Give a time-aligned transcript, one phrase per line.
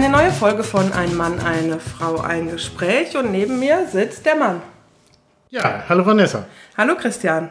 [0.00, 4.34] Eine neue Folge von Ein Mann, eine Frau, ein Gespräch und neben mir sitzt der
[4.34, 4.62] Mann.
[5.50, 6.46] Ja, hallo Vanessa.
[6.74, 7.50] Hallo Christian.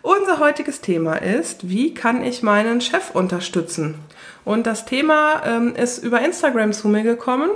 [0.00, 3.96] Unser heutiges Thema ist, wie kann ich meinen Chef unterstützen?
[4.42, 7.50] Und das Thema ähm, ist über Instagram zu mir gekommen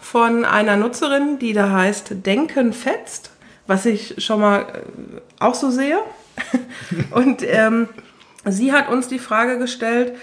[0.00, 3.30] von einer Nutzerin, die da heißt Denken fetzt,
[3.66, 5.98] was ich schon mal äh, auch so sehe.
[7.10, 7.90] und ähm,
[8.46, 10.14] sie hat uns die Frage gestellt,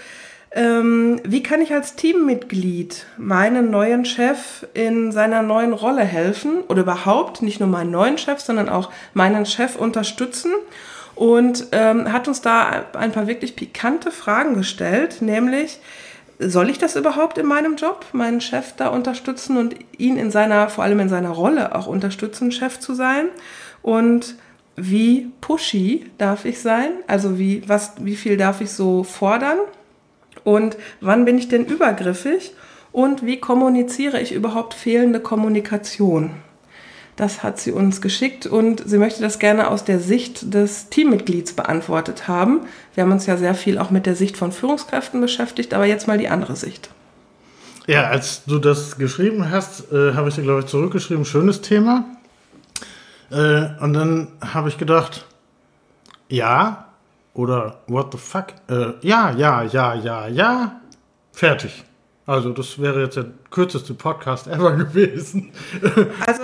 [0.54, 6.82] ähm, wie kann ich als Teammitglied meinen neuen Chef in seiner neuen Rolle helfen oder
[6.82, 10.52] überhaupt nicht nur meinen neuen Chef, sondern auch meinen Chef unterstützen?
[11.16, 15.80] Und ähm, hat uns da ein paar wirklich pikante Fragen gestellt, nämlich,
[16.38, 20.68] soll ich das überhaupt in meinem Job, meinen Chef da unterstützen und ihn in seiner,
[20.68, 23.26] vor allem in seiner Rolle auch unterstützen, Chef zu sein?
[23.82, 24.36] Und
[24.76, 26.90] wie pushy darf ich sein?
[27.08, 29.58] Also wie, was, wie viel darf ich so fordern?
[30.44, 32.52] Und wann bin ich denn übergriffig?
[32.92, 36.30] Und wie kommuniziere ich überhaupt fehlende Kommunikation?
[37.16, 41.52] Das hat sie uns geschickt und sie möchte das gerne aus der Sicht des Teammitglieds
[41.52, 42.62] beantwortet haben.
[42.94, 46.08] Wir haben uns ja sehr viel auch mit der Sicht von Führungskräften beschäftigt, aber jetzt
[46.08, 46.90] mal die andere Sicht.
[47.86, 52.04] Ja, als du das geschrieben hast, äh, habe ich dir, glaube ich, zurückgeschrieben, schönes Thema.
[53.30, 55.26] Äh, und dann habe ich gedacht,
[56.28, 56.86] ja,
[57.34, 58.46] oder what the fuck?
[58.68, 60.80] Äh, ja, ja, ja, ja, ja.
[61.32, 61.84] Fertig.
[62.26, 65.52] Also das wäre jetzt der kürzeste Podcast ever gewesen.
[66.26, 66.43] Also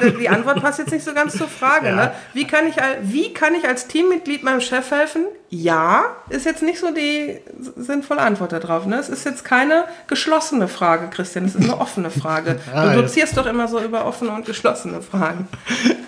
[0.00, 1.88] die Antwort passt jetzt nicht so ganz zur Frage.
[1.88, 1.96] Ja.
[1.96, 2.12] Ne?
[2.32, 5.26] Wie, kann ich, wie kann ich als Teammitglied meinem Chef helfen?
[5.52, 7.40] Ja, ist jetzt nicht so die
[7.76, 8.86] sinnvolle Antwort darauf.
[8.86, 8.96] Ne?
[8.96, 11.44] Es ist jetzt keine geschlossene Frage, Christian.
[11.44, 12.58] Es ist eine offene Frage.
[12.72, 15.48] Ah, du dozierst doch immer so über offene und geschlossene Fragen.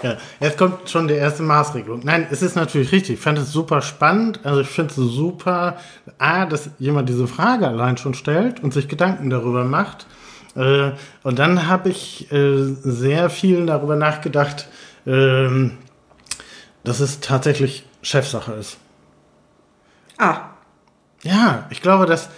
[0.03, 2.03] Ja, jetzt kommt schon die erste Maßregelung.
[2.05, 3.15] Nein, es ist natürlich richtig.
[3.15, 4.41] Ich fand es super spannend.
[4.45, 5.77] Also ich finde es super,
[6.19, 10.07] A, dass jemand diese Frage allein schon stellt und sich Gedanken darüber macht.
[10.55, 10.93] Äh,
[11.23, 14.69] und dann habe ich äh, sehr viel darüber nachgedacht,
[15.07, 15.71] äh,
[16.85, 18.79] dass es tatsächlich Chefsache ist.
[20.19, 20.51] Ah.
[21.23, 22.31] Ja, ich glaube, dass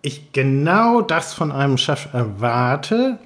[0.00, 3.18] ich genau das von einem Chef erwarte,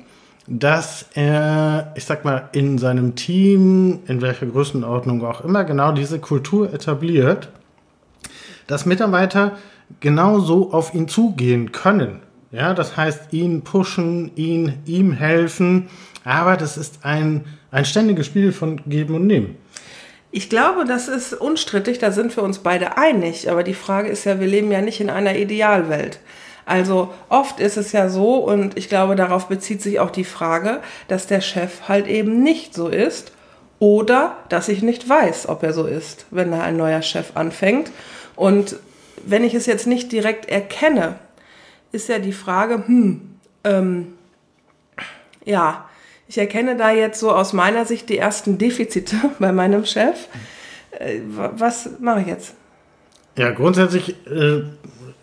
[0.49, 6.19] dass er, ich sag mal, in seinem Team, in welcher Größenordnung auch immer, genau diese
[6.19, 7.49] Kultur etabliert,
[8.67, 9.53] dass Mitarbeiter
[10.01, 12.21] genau so auf ihn zugehen können.
[12.53, 15.89] Ja, das heißt, ihn pushen, ihn, ihm helfen.
[16.23, 19.57] Aber das ist ein, ein ständiges Spiel von Geben und Nehmen.
[20.31, 23.51] Ich glaube, das ist unstrittig, da sind wir uns beide einig.
[23.51, 26.21] Aber die Frage ist ja, wir leben ja nicht in einer Idealwelt.
[26.65, 30.81] Also oft ist es ja so, und ich glaube, darauf bezieht sich auch die Frage,
[31.09, 33.33] dass der Chef halt eben nicht so ist
[33.79, 37.91] oder dass ich nicht weiß, ob er so ist, wenn da ein neuer Chef anfängt.
[38.37, 38.77] Und
[39.25, 41.17] wenn ich es jetzt nicht direkt erkenne,
[41.93, 43.21] ist ja die Frage, hm,
[43.65, 44.15] ähm,
[45.45, 45.87] ja,
[46.27, 50.29] ich erkenne da jetzt so aus meiner Sicht die ersten Defizite bei meinem Chef.
[50.99, 52.55] Äh, was mache ich jetzt?
[53.37, 54.63] Ja, grundsätzlich, äh,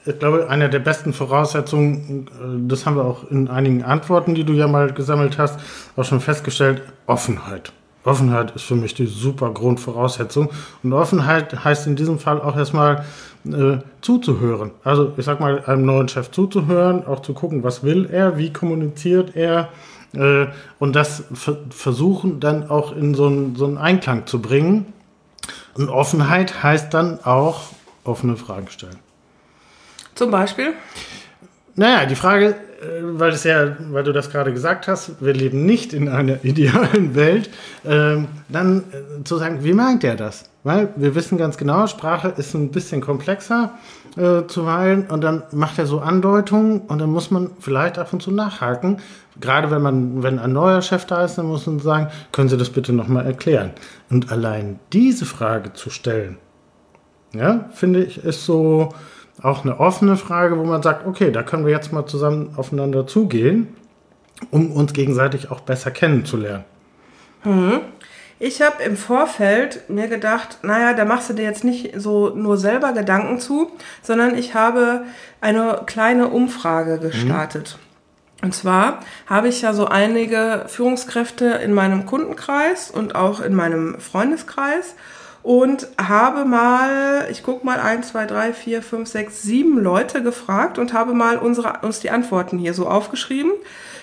[0.06, 4.44] ich glaube, eine der besten Voraussetzungen, äh, das haben wir auch in einigen Antworten, die
[4.44, 5.60] du ja mal gesammelt hast,
[5.96, 7.72] auch schon festgestellt, Offenheit.
[8.04, 10.50] Offenheit ist für mich die super Grundvoraussetzung.
[10.84, 13.06] Und Offenheit heißt in diesem Fall auch erstmal
[13.46, 14.72] äh, zuzuhören.
[14.84, 18.54] Also ich sag mal, einem neuen Chef zuzuhören, auch zu gucken, was will er, wie
[18.54, 19.70] kommuniziert er
[20.14, 20.48] äh,
[20.80, 21.24] und das
[21.70, 24.94] versuchen dann auch in so einen, so einen Einklang zu bringen.
[25.76, 27.68] Und Offenheit heißt dann auch
[28.04, 28.98] offene Fragen stellen.
[30.16, 30.74] Zum Beispiel?
[31.76, 32.56] Naja, die Frage,
[33.02, 37.16] weil, es ja, weil du das gerade gesagt hast, wir leben nicht in einer idealen
[37.16, 37.50] Welt,
[37.86, 40.50] ähm, dann äh, zu sagen, wie meint er das?
[40.64, 43.74] Weil wir wissen ganz genau, Sprache ist ein bisschen komplexer
[44.18, 48.22] äh, zuweilen und dann macht er so Andeutungen und dann muss man vielleicht ab und
[48.22, 48.98] zu nachhaken.
[49.40, 52.58] Gerade wenn man, wenn ein neuer Chef da ist, dann muss man sagen, können Sie
[52.58, 53.72] das bitte nochmal erklären?
[54.10, 56.38] Und allein diese Frage zu stellen,
[57.34, 58.90] ja, finde ich, ist so,
[59.42, 63.08] auch eine offene Frage, wo man sagt, okay, da können wir jetzt mal zusammen aufeinander
[63.08, 63.68] zugehen,
[64.52, 66.64] um uns gegenseitig auch besser kennenzulernen.
[67.44, 67.82] Mhm.
[68.42, 72.58] Ich habe im Vorfeld mir gedacht, naja, da machst du dir jetzt nicht so nur
[72.58, 73.70] selber Gedanken zu,
[74.02, 75.04] sondern ich habe
[75.42, 77.78] eine kleine Umfrage gestartet.
[77.78, 77.90] Mhm.
[78.42, 84.00] Und zwar habe ich ja so einige Führungskräfte in meinem Kundenkreis und auch in meinem
[84.00, 84.96] Freundeskreis
[85.42, 90.78] und habe mal, ich gucke mal, 1, 2, 3, 4, 5, 6, 7 Leute gefragt
[90.78, 93.52] und habe mal unsere, uns die Antworten hier so aufgeschrieben.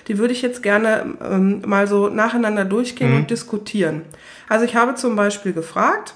[0.08, 3.16] Die würde ich jetzt gerne ähm, mal so nacheinander durchgehen mhm.
[3.18, 4.02] und diskutieren.
[4.48, 6.14] Also ich habe zum Beispiel gefragt,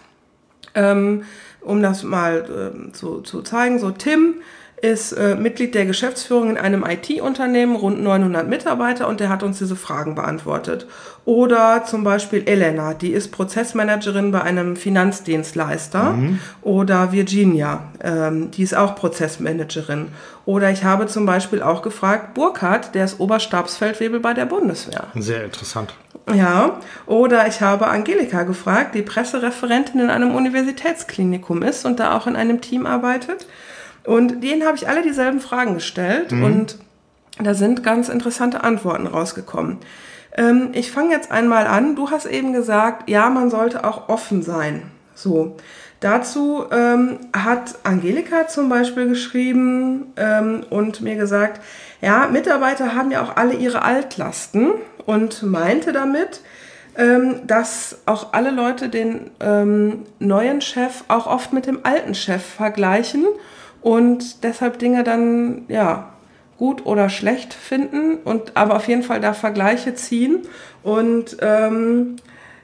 [0.74, 1.24] ähm,
[1.60, 4.36] um das mal ähm, zu, zu zeigen, so Tim,
[4.82, 9.58] ist äh, Mitglied der Geschäftsführung in einem IT-Unternehmen, rund 900 Mitarbeiter und der hat uns
[9.58, 10.86] diese Fragen beantwortet.
[11.24, 16.12] Oder zum Beispiel Elena, die ist Prozessmanagerin bei einem Finanzdienstleister.
[16.12, 16.38] Mhm.
[16.62, 20.08] Oder Virginia, ähm, die ist auch Prozessmanagerin.
[20.46, 25.08] Oder ich habe zum Beispiel auch gefragt, Burkhard, der ist Oberstabsfeldwebel bei der Bundeswehr.
[25.14, 25.94] Sehr interessant.
[26.34, 32.26] Ja, oder ich habe Angelika gefragt, die Pressereferentin in einem Universitätsklinikum ist und da auch
[32.26, 33.46] in einem Team arbeitet.
[34.04, 36.44] Und denen habe ich alle dieselben Fragen gestellt mhm.
[36.44, 36.78] und
[37.42, 39.78] da sind ganz interessante Antworten rausgekommen.
[40.36, 41.96] Ähm, ich fange jetzt einmal an.
[41.96, 44.82] Du hast eben gesagt, ja, man sollte auch offen sein.
[45.14, 45.56] So.
[46.00, 51.60] Dazu ähm, hat Angelika zum Beispiel geschrieben ähm, und mir gesagt,
[52.00, 54.72] ja, Mitarbeiter haben ja auch alle ihre Altlasten
[55.04, 56.40] und meinte damit,
[56.96, 62.42] ähm, dass auch alle Leute den ähm, neuen Chef auch oft mit dem alten Chef
[62.42, 63.26] vergleichen
[63.82, 66.10] und deshalb Dinge dann ja
[66.60, 70.40] gut oder schlecht finden und aber auf jeden Fall da Vergleiche ziehen.
[70.82, 72.16] Und ähm,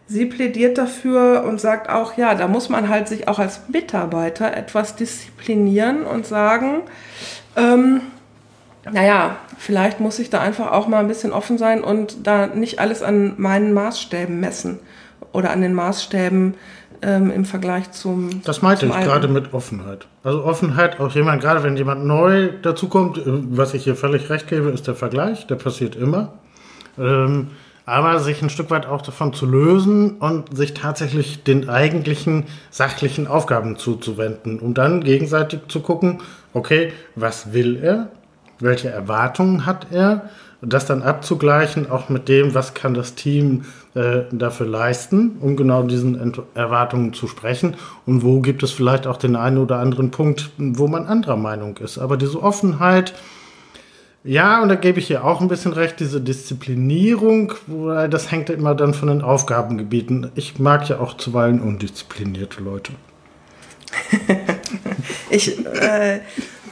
[0.07, 4.55] sie plädiert dafür und sagt auch, ja, da muss man halt sich auch als Mitarbeiter
[4.55, 6.83] etwas disziplinieren und sagen,
[7.57, 8.03] ähm,
[8.93, 12.79] naja, vielleicht muss ich da einfach auch mal ein bisschen offen sein und da nicht
[12.79, 14.79] alles an meinen Maßstäben messen
[15.33, 16.55] oder an den Maßstäben
[17.03, 18.43] ähm, im Vergleich zum.
[18.45, 19.07] Das meinte ich Alten.
[19.07, 20.07] gerade mit Offenheit.
[20.23, 24.49] Also Offenheit, auch jemand, gerade wenn jemand neu dazukommt, äh, was ich hier völlig recht
[24.49, 26.35] gebe, ist der Vergleich, der passiert immer.
[26.99, 27.49] Ähm,
[27.87, 33.29] aber sich ein Stück weit auch davon zu lösen und sich tatsächlich den eigentlichen sachlichen
[33.29, 36.19] Aufgaben zuzuwenden, um dann gegenseitig zu gucken,
[36.53, 38.09] okay, was will er,
[38.59, 40.29] welche Erwartungen hat er,
[40.63, 43.65] das dann abzugleichen, auch mit dem, was kann das Team
[43.95, 47.77] äh, dafür leisten, um genau diesen Ent Erwartungen zu sprechen
[48.07, 51.77] und wo gibt es vielleicht auch den einen oder anderen Punkt, wo man anderer Meinung
[51.79, 51.99] ist.
[51.99, 53.15] Aber diese Offenheit,
[54.25, 57.55] ja, und da gebe ich hier auch ein bisschen recht, diese Disziplinierung,
[58.11, 60.33] das hängt immer dann von den Aufgabengebieten.
[60.35, 62.93] Ich mag ja auch zuweilen undisziplinierte Leute.
[65.31, 66.21] ich, äh,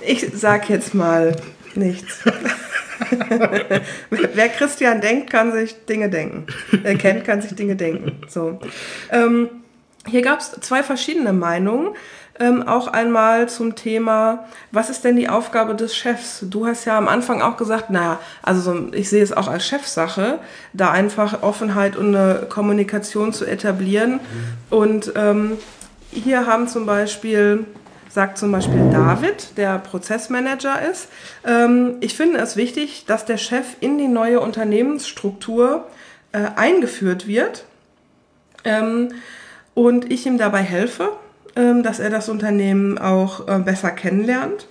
[0.00, 1.36] ich sag jetzt mal
[1.76, 2.24] nichts.
[4.10, 6.46] Wer Christian denkt, kann sich Dinge denken.
[6.82, 8.20] Er kennt, kann sich Dinge denken.
[8.28, 8.58] So.
[9.10, 9.48] Ähm,
[10.06, 11.94] hier gab es zwei verschiedene Meinungen.
[12.40, 16.40] Ähm, auch einmal zum Thema, was ist denn die Aufgabe des Chefs?
[16.42, 20.40] Du hast ja am Anfang auch gesagt, naja, also ich sehe es auch als Chefsache,
[20.72, 24.14] da einfach Offenheit und eine Kommunikation zu etablieren.
[24.14, 24.76] Mhm.
[24.76, 25.58] Und ähm,
[26.10, 27.66] hier haben zum Beispiel
[28.14, 31.08] sagt zum Beispiel David, der Prozessmanager ist.
[31.44, 35.84] Ähm, ich finde es wichtig, dass der Chef in die neue Unternehmensstruktur
[36.30, 37.64] äh, eingeführt wird
[38.64, 39.08] ähm,
[39.74, 41.08] und ich ihm dabei helfe,
[41.56, 44.68] ähm, dass er das Unternehmen auch äh, besser kennenlernt.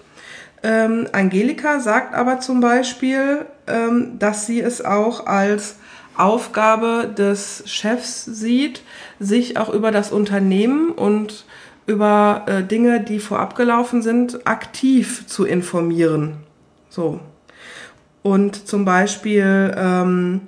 [0.64, 5.76] Ähm, Angelika sagt aber zum Beispiel, ähm, dass sie es auch als
[6.16, 8.84] Aufgabe des Chefs sieht,
[9.20, 11.44] sich auch über das Unternehmen und
[11.86, 16.38] über äh, Dinge, die vorab gelaufen sind, aktiv zu informieren.
[16.90, 17.20] So.
[18.22, 20.42] Und zum Beispiel, ähm,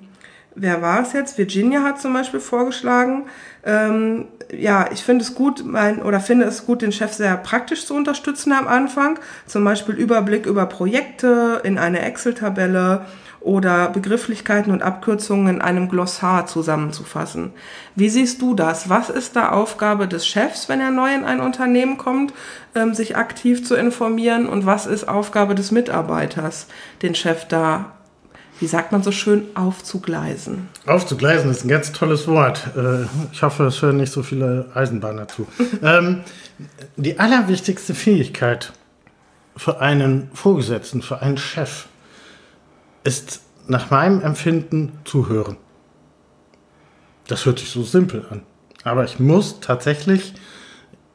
[0.55, 1.37] wer war es jetzt?
[1.37, 3.25] Virginia hat zum Beispiel vorgeschlagen,
[3.65, 7.85] ähm, ja, ich finde es gut, mein, oder finde es gut, den Chef sehr praktisch
[7.85, 9.19] zu unterstützen am Anfang.
[9.47, 13.05] Zum Beispiel Überblick über Projekte in eine Excel-Tabelle
[13.45, 17.51] oder Begrifflichkeiten und Abkürzungen in einem Glossar zusammenzufassen.
[17.95, 18.89] Wie siehst du das?
[18.89, 22.33] Was ist da Aufgabe des Chefs, wenn er neu in ein Unternehmen kommt,
[22.73, 24.49] ähm, sich aktiv zu informieren?
[24.49, 26.65] Und was ist Aufgabe des Mitarbeiters,
[27.03, 27.91] den Chef da,
[28.59, 30.67] wie sagt man so schön, aufzugleisen?
[30.87, 32.71] Aufzugleisen ist ein ganz tolles Wort.
[32.75, 35.45] Äh, ich hoffe, es hören nicht so viele Eisenbahner zu.
[35.83, 36.21] ähm,
[36.95, 38.73] die allerwichtigste Fähigkeit
[39.55, 41.85] für einen Vorgesetzten, für einen Chef,
[43.05, 45.57] ist nach meinem Empfinden zuhören.
[47.27, 48.41] Das hört sich so simpel an.
[48.83, 50.33] Aber ich muss tatsächlich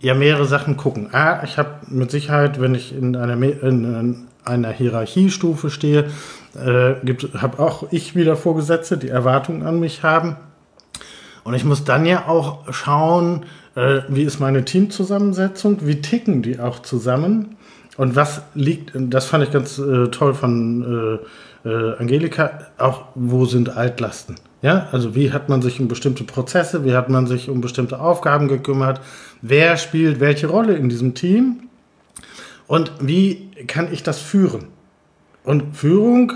[0.01, 1.11] ja mehrere Sachen gucken.
[1.13, 6.11] Ah, ich habe mit Sicherheit, wenn ich in einer, in einer Hierarchiestufe stehe,
[6.55, 6.95] äh,
[7.39, 10.37] habe auch ich wieder Vorgesetzte, die Erwartungen an mich haben.
[11.45, 16.59] Und ich muss dann ja auch schauen, äh, wie ist meine Teamzusammensetzung, wie ticken die
[16.59, 17.57] auch zusammen
[18.01, 21.21] und was liegt, das fand ich ganz äh, toll von
[21.65, 24.37] äh, äh, Angelika, auch wo sind Altlasten?
[24.63, 28.01] Ja, also wie hat man sich um bestimmte Prozesse, wie hat man sich um bestimmte
[28.01, 29.03] Aufgaben gekümmert,
[29.43, 31.69] wer spielt welche Rolle in diesem Team
[32.67, 34.69] und wie kann ich das führen?
[35.45, 36.33] Und Führung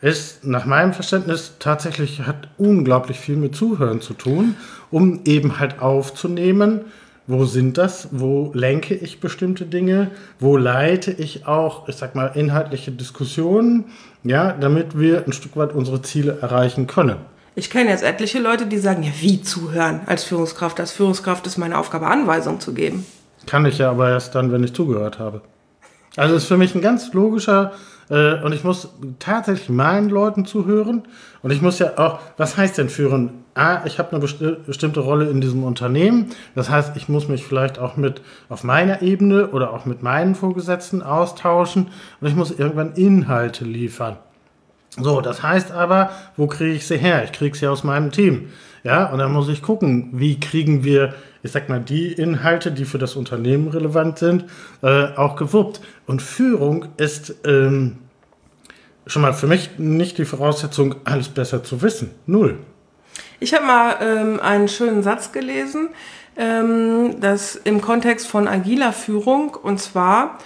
[0.00, 4.56] ist nach meinem Verständnis tatsächlich hat unglaublich viel mit Zuhören zu tun,
[4.90, 6.86] um eben halt aufzunehmen,
[7.26, 12.26] wo sind das, wo lenke ich bestimmte Dinge, wo leite ich auch, ich sag mal,
[12.34, 13.86] inhaltliche Diskussionen,
[14.22, 17.16] ja, damit wir ein Stück weit unsere Ziele erreichen können.
[17.56, 20.80] Ich kenne jetzt etliche Leute, die sagen, ja, wie zuhören als Führungskraft?
[20.80, 23.06] Als Führungskraft ist meine Aufgabe, Anweisungen zu geben.
[23.46, 25.42] Kann ich ja aber erst dann, wenn ich zugehört habe.
[26.16, 27.72] Also ist für mich ein ganz logischer
[28.10, 28.88] äh, und ich muss
[29.18, 31.04] tatsächlich meinen Leuten zuhören
[31.42, 33.43] und ich muss ja auch, was heißt denn führen?
[33.54, 36.30] Ah, ich habe eine besti bestimmte Rolle in diesem Unternehmen.
[36.56, 40.34] Das heißt, ich muss mich vielleicht auch mit auf meiner Ebene oder auch mit meinen
[40.34, 41.88] Vorgesetzten austauschen
[42.20, 44.16] und ich muss irgendwann Inhalte liefern.
[44.96, 47.24] So, das heißt aber, wo kriege ich sie her?
[47.24, 48.48] Ich kriege sie aus meinem Team.
[48.82, 52.84] Ja, und dann muss ich gucken, wie kriegen wir, ich sag mal, die Inhalte, die
[52.84, 54.44] für das Unternehmen relevant sind,
[54.82, 55.80] äh, auch gewuppt.
[56.06, 57.98] Und Führung ist ähm,
[59.06, 62.10] schon mal für mich nicht die Voraussetzung, alles besser zu wissen.
[62.26, 62.58] Null.
[63.44, 65.90] Ich habe mal ähm, einen schönen Satz gelesen,
[66.34, 70.38] ähm, das im Kontext von agiler Führung, und zwar,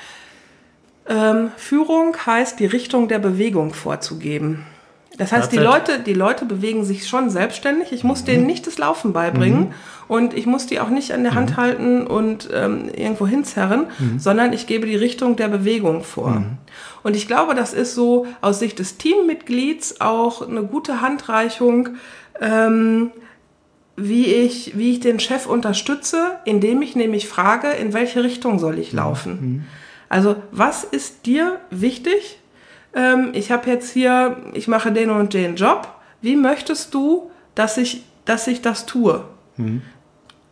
[1.08, 4.66] ähm, Führung heißt, die Richtung der Bewegung vorzugeben.
[5.16, 7.92] Das heißt, die Leute, die Leute bewegen sich schon selbstständig.
[7.92, 8.26] Ich muss mhm.
[8.26, 9.74] denen nicht das Laufen beibringen mhm.
[10.08, 11.56] und ich muss die auch nicht an der Hand mhm.
[11.56, 14.18] halten und ähm, irgendwo hinzerren, mhm.
[14.18, 16.30] sondern ich gebe die Richtung der Bewegung vor.
[16.30, 16.58] Mhm.
[17.04, 21.90] Und ich glaube, das ist so aus Sicht des Teammitglieds auch eine gute Handreichung,
[22.40, 23.10] ähm,
[23.96, 28.78] wie ich, wie ich den Chef unterstütze, indem ich nämlich frage, in welche Richtung soll
[28.78, 28.98] ich mhm.
[28.98, 29.66] laufen.
[30.08, 32.38] Also was ist dir wichtig?
[32.94, 35.88] Ähm, ich habe jetzt hier, ich mache den und den Job.
[36.20, 39.24] Wie möchtest du, dass ich, dass ich das tue?
[39.56, 39.82] Mhm.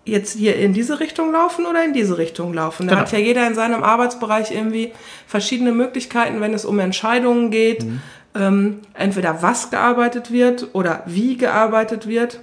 [0.05, 2.87] Jetzt hier in diese Richtung laufen oder in diese Richtung laufen?
[2.87, 3.07] Da genau.
[3.07, 4.93] hat ja jeder in seinem Arbeitsbereich irgendwie
[5.27, 7.85] verschiedene Möglichkeiten, wenn es um Entscheidungen geht.
[7.85, 8.01] Mhm.
[8.37, 12.41] Ähm, entweder was gearbeitet wird oder wie gearbeitet wird.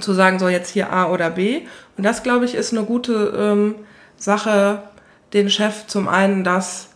[0.00, 1.62] Zu sagen, so jetzt hier A oder B.
[1.96, 3.74] Und das, glaube ich, ist eine gute ähm,
[4.16, 4.82] Sache,
[5.32, 6.88] den Chef zum einen das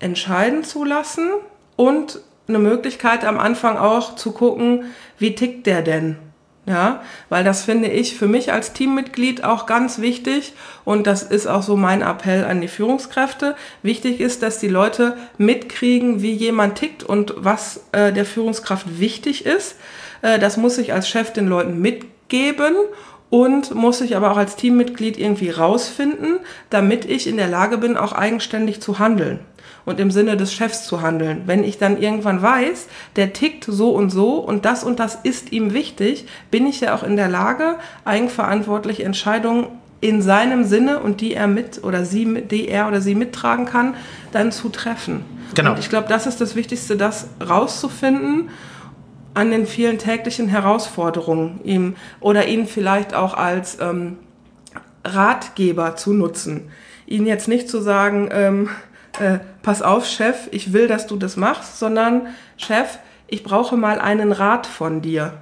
[0.00, 1.30] entscheiden zu lassen
[1.76, 4.86] und eine Möglichkeit am Anfang auch zu gucken,
[5.18, 6.16] wie tickt der denn?
[6.70, 10.52] Ja, weil das finde ich für mich als Teammitglied auch ganz wichtig
[10.84, 13.56] und das ist auch so mein Appell an die Führungskräfte.
[13.82, 19.46] Wichtig ist, dass die Leute mitkriegen, wie jemand tickt und was äh, der Führungskraft wichtig
[19.46, 19.78] ist.
[20.22, 22.76] Äh, das muss ich als Chef den Leuten mitgeben
[23.30, 27.96] und muss ich aber auch als Teammitglied irgendwie rausfinden, damit ich in der Lage bin,
[27.96, 29.38] auch eigenständig zu handeln
[29.86, 31.42] und im Sinne des Chefs zu handeln.
[31.46, 35.52] Wenn ich dann irgendwann weiß, der tickt so und so und das und das ist
[35.52, 39.68] ihm wichtig, bin ich ja auch in der Lage, eigenverantwortlich Entscheidungen
[40.00, 43.94] in seinem Sinne und die er mit oder sie, die er oder sie mittragen kann,
[44.32, 45.24] dann zu treffen.
[45.54, 45.72] Genau.
[45.72, 48.50] Und ich glaube, das ist das Wichtigste, das rauszufinden
[49.34, 54.18] an den vielen täglichen Herausforderungen ihm oder ihn vielleicht auch als ähm,
[55.04, 56.70] Ratgeber zu nutzen.
[57.06, 58.68] Ihnen jetzt nicht zu sagen, ähm,
[59.18, 63.98] äh, pass auf, Chef, ich will, dass du das machst, sondern Chef, ich brauche mal
[63.98, 65.34] einen Rat von dir.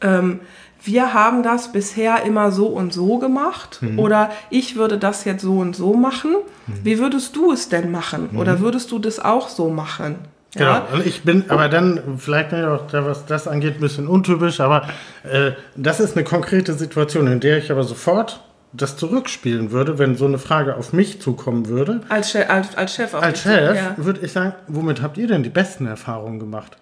[0.00, 0.40] Ähm,
[0.82, 3.98] wir haben das bisher immer so und so gemacht mhm.
[3.98, 6.36] oder ich würde das jetzt so und so machen.
[6.66, 6.72] Mhm.
[6.84, 8.28] Wie würdest du es denn machen?
[8.32, 8.38] Mhm.
[8.38, 10.16] Oder würdest du das auch so machen?
[10.54, 10.88] Genau, ja.
[10.92, 14.60] und ich bin, aber dann, vielleicht bin ich auch, was das angeht, ein bisschen untypisch,
[14.60, 14.88] aber
[15.24, 18.40] äh, das ist eine konkrete Situation, in der ich aber sofort
[18.72, 22.00] das zurückspielen würde, wenn so eine Frage auf mich zukommen würde.
[22.08, 23.94] Als, Chef, als, als Chef, als Chef ja.
[23.96, 26.76] würde ich sagen, womit habt ihr denn die besten Erfahrungen gemacht?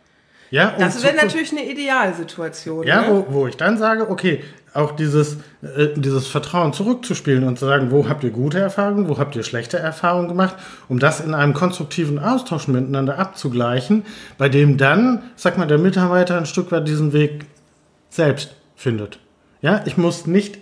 [0.51, 2.87] Ja, um das wäre natürlich eine Idealsituation.
[2.87, 3.07] Ja, ne?
[3.11, 4.43] wo, wo ich dann sage, okay,
[4.75, 9.19] auch dieses, äh, dieses Vertrauen zurückzuspielen und zu sagen, wo habt ihr gute Erfahrungen, wo
[9.19, 10.57] habt ihr schlechte Erfahrungen gemacht,
[10.89, 14.05] um das in einem konstruktiven Austausch miteinander abzugleichen,
[14.37, 17.47] bei dem dann, sag mal, der Mitarbeiter ein Stück weit diesen Weg
[18.11, 19.21] selbst findet.
[19.63, 20.59] Ja, ich muss nicht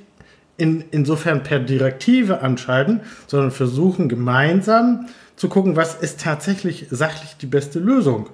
[0.56, 7.46] in, insofern per Direktive entscheiden, sondern versuchen gemeinsam zu gucken, was ist tatsächlich sachlich die
[7.46, 8.28] beste Lösung.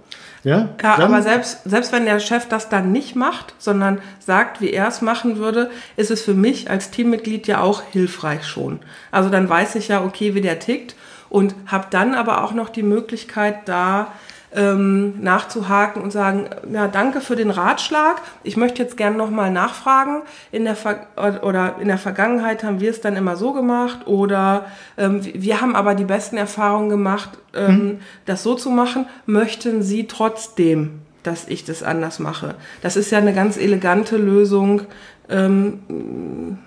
[0.45, 4.71] Ja, ja aber selbst, selbst wenn der Chef das dann nicht macht, sondern sagt, wie
[4.71, 8.81] er es machen würde, ist es für mich als Teammitglied ja auch hilfreich schon.
[9.11, 10.95] Also dann weiß ich ja, okay, wie der tickt
[11.29, 14.13] und habe dann aber auch noch die Möglichkeit, da
[14.55, 18.23] ähm, nachzuhaken und sagen, ja, danke für den Ratschlag.
[18.43, 20.23] Ich möchte jetzt gerne nochmal nachfragen.
[20.53, 21.07] In der Ver
[21.43, 25.77] oder in der Vergangenheit haben wir es dann immer so gemacht oder ähm, wir haben
[25.77, 27.99] aber die besten Erfahrungen gemacht, ähm, hm.
[28.25, 29.07] das so zu machen.
[29.27, 32.55] Möchten Sie trotzdem, dass ich das anders mache?
[32.83, 34.83] Das ist ja eine ganz elegante Lösung.
[35.29, 36.59] Ähm,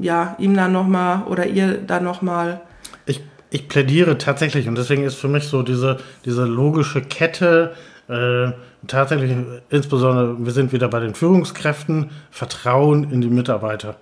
[0.00, 2.60] ja, ihm dann nochmal oder ihr dann nochmal
[3.52, 7.72] ich plädiere tatsächlich, und deswegen ist für mich so diese, diese logische Kette,
[8.08, 8.52] äh,
[8.86, 9.36] tatsächlich,
[9.70, 13.96] insbesondere, wir sind wieder bei den Führungskräften, Vertrauen in die Mitarbeiter.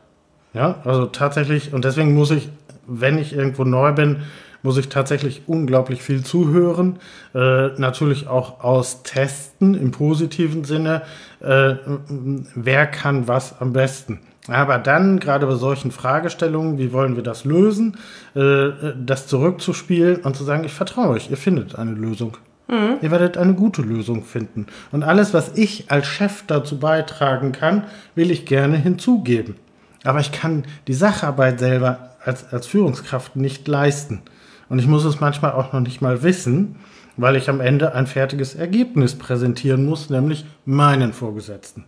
[0.54, 2.48] Ja, also tatsächlich, und deswegen muss ich
[2.90, 4.22] wenn ich irgendwo neu bin,
[4.62, 6.98] muss ich tatsächlich unglaublich viel zuhören.
[7.34, 11.02] Äh, natürlich auch aus Testen im positiven Sinne.
[11.40, 11.76] Äh,
[12.54, 14.20] wer kann was am besten?
[14.50, 17.96] Aber dann, gerade bei solchen Fragestellungen, wie wollen wir das lösen,
[18.34, 22.36] äh, das zurückzuspielen und zu sagen, ich vertraue euch, ihr findet eine Lösung.
[22.68, 22.98] Mhm.
[23.02, 24.66] Ihr werdet eine gute Lösung finden.
[24.92, 29.56] Und alles, was ich als Chef dazu beitragen kann, will ich gerne hinzugeben.
[30.04, 34.22] Aber ich kann die Sacharbeit selber als, als Führungskraft nicht leisten.
[34.68, 36.76] Und ich muss es manchmal auch noch nicht mal wissen,
[37.16, 41.84] weil ich am Ende ein fertiges Ergebnis präsentieren muss, nämlich meinen Vorgesetzten.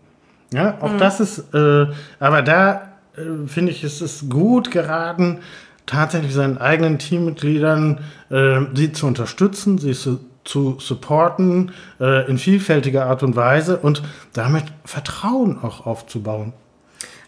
[0.52, 0.98] Ja, auch mhm.
[0.98, 1.86] das ist, äh,
[2.20, 5.40] aber da äh, finde ich, ist es gut geraten,
[5.86, 13.06] tatsächlich seinen eigenen Teammitgliedern äh, sie zu unterstützen, sie zu, zu supporten äh, in vielfältiger
[13.06, 16.52] Art und Weise und damit Vertrauen auch aufzubauen.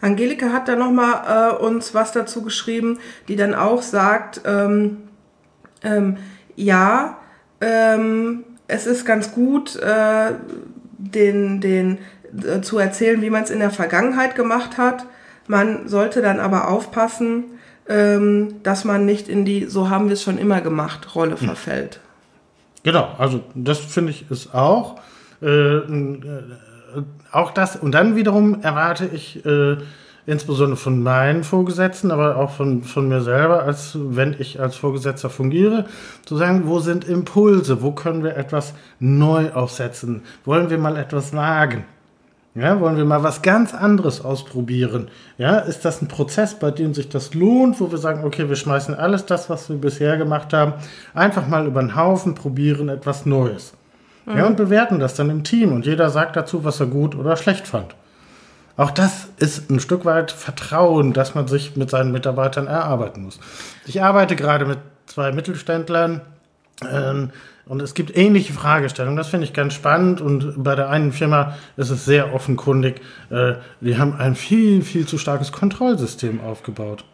[0.01, 4.99] Angelika hat da nochmal äh, uns was dazu geschrieben, die dann auch sagt, ähm,
[5.83, 6.19] ähm,
[6.57, 7.19] ja,
[7.61, 10.33] ähm, es ist ganz gut, äh,
[10.99, 11.99] den, den
[12.63, 15.07] zu erzählen, wie man es in der Vergangenheit gemacht hat.
[15.47, 17.45] Man sollte dann aber aufpassen,
[17.89, 21.47] ähm, dass man nicht in die so haben wir es schon immer gemacht Rolle hm.
[21.47, 22.01] verfällt.
[22.83, 25.01] Genau, also das finde ich ist auch
[25.43, 26.43] äh, äh,
[27.33, 29.77] auch das und dann wiederum erwarte ich äh,
[30.27, 35.29] insbesondere von meinen Vorgesetzten, aber auch von, von mir selber, als wenn ich als Vorgesetzter
[35.29, 35.87] fungiere,
[36.25, 41.35] zu sagen, wo sind Impulse, wo können wir etwas neu aufsetzen, wollen wir mal etwas
[41.35, 41.85] wagen.
[42.55, 45.09] Ja, wollen wir mal was ganz anderes ausprobieren?
[45.39, 48.55] Ja, ist das ein Prozess, bei dem sich das lohnt, wo wir sagen, okay, wir
[48.55, 50.75] schmeißen alles das, was wir bisher gemacht haben,
[51.15, 53.73] einfach mal über den Haufen, probieren etwas Neues.
[54.27, 54.37] Mhm.
[54.37, 57.37] Ja, und bewerten das dann im Team und jeder sagt dazu, was er gut oder
[57.37, 57.97] schlecht fand.
[58.77, 63.41] Auch das ist ein Stück weit Vertrauen, dass man sich mit seinen Mitarbeitern erarbeiten muss.
[63.87, 66.21] Ich arbeite gerade mit zwei Mittelständlern
[66.89, 67.31] ähm,
[67.67, 69.17] und es gibt ähnliche Fragestellungen.
[69.17, 73.01] Das finde ich ganz spannend und bei der einen Firma ist es sehr offenkundig.
[73.31, 77.05] Äh, die haben ein viel, viel zu starkes Kontrollsystem aufgebaut.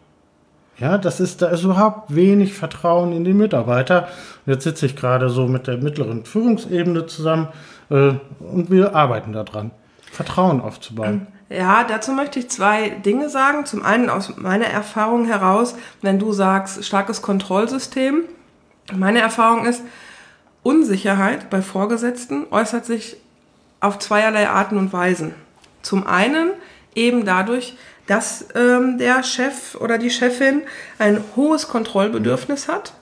[0.77, 4.07] Ja, das ist, da ist überhaupt wenig Vertrauen in die Mitarbeiter.
[4.45, 7.49] Jetzt sitze ich gerade so mit der mittleren Führungsebene zusammen
[7.89, 9.71] äh, und wir arbeiten daran,
[10.11, 11.27] Vertrauen aufzubauen.
[11.49, 13.65] Ja, dazu möchte ich zwei Dinge sagen.
[13.65, 18.23] Zum einen aus meiner Erfahrung heraus, wenn du sagst, starkes Kontrollsystem.
[18.93, 19.83] Meine Erfahrung ist,
[20.63, 23.17] Unsicherheit bei Vorgesetzten äußert sich
[23.79, 25.33] auf zweierlei Arten und Weisen.
[25.81, 26.51] Zum einen
[26.93, 27.75] eben dadurch,
[28.07, 30.61] dass ähm, der Chef oder die Chefin
[30.99, 32.93] ein hohes Kontrollbedürfnis hat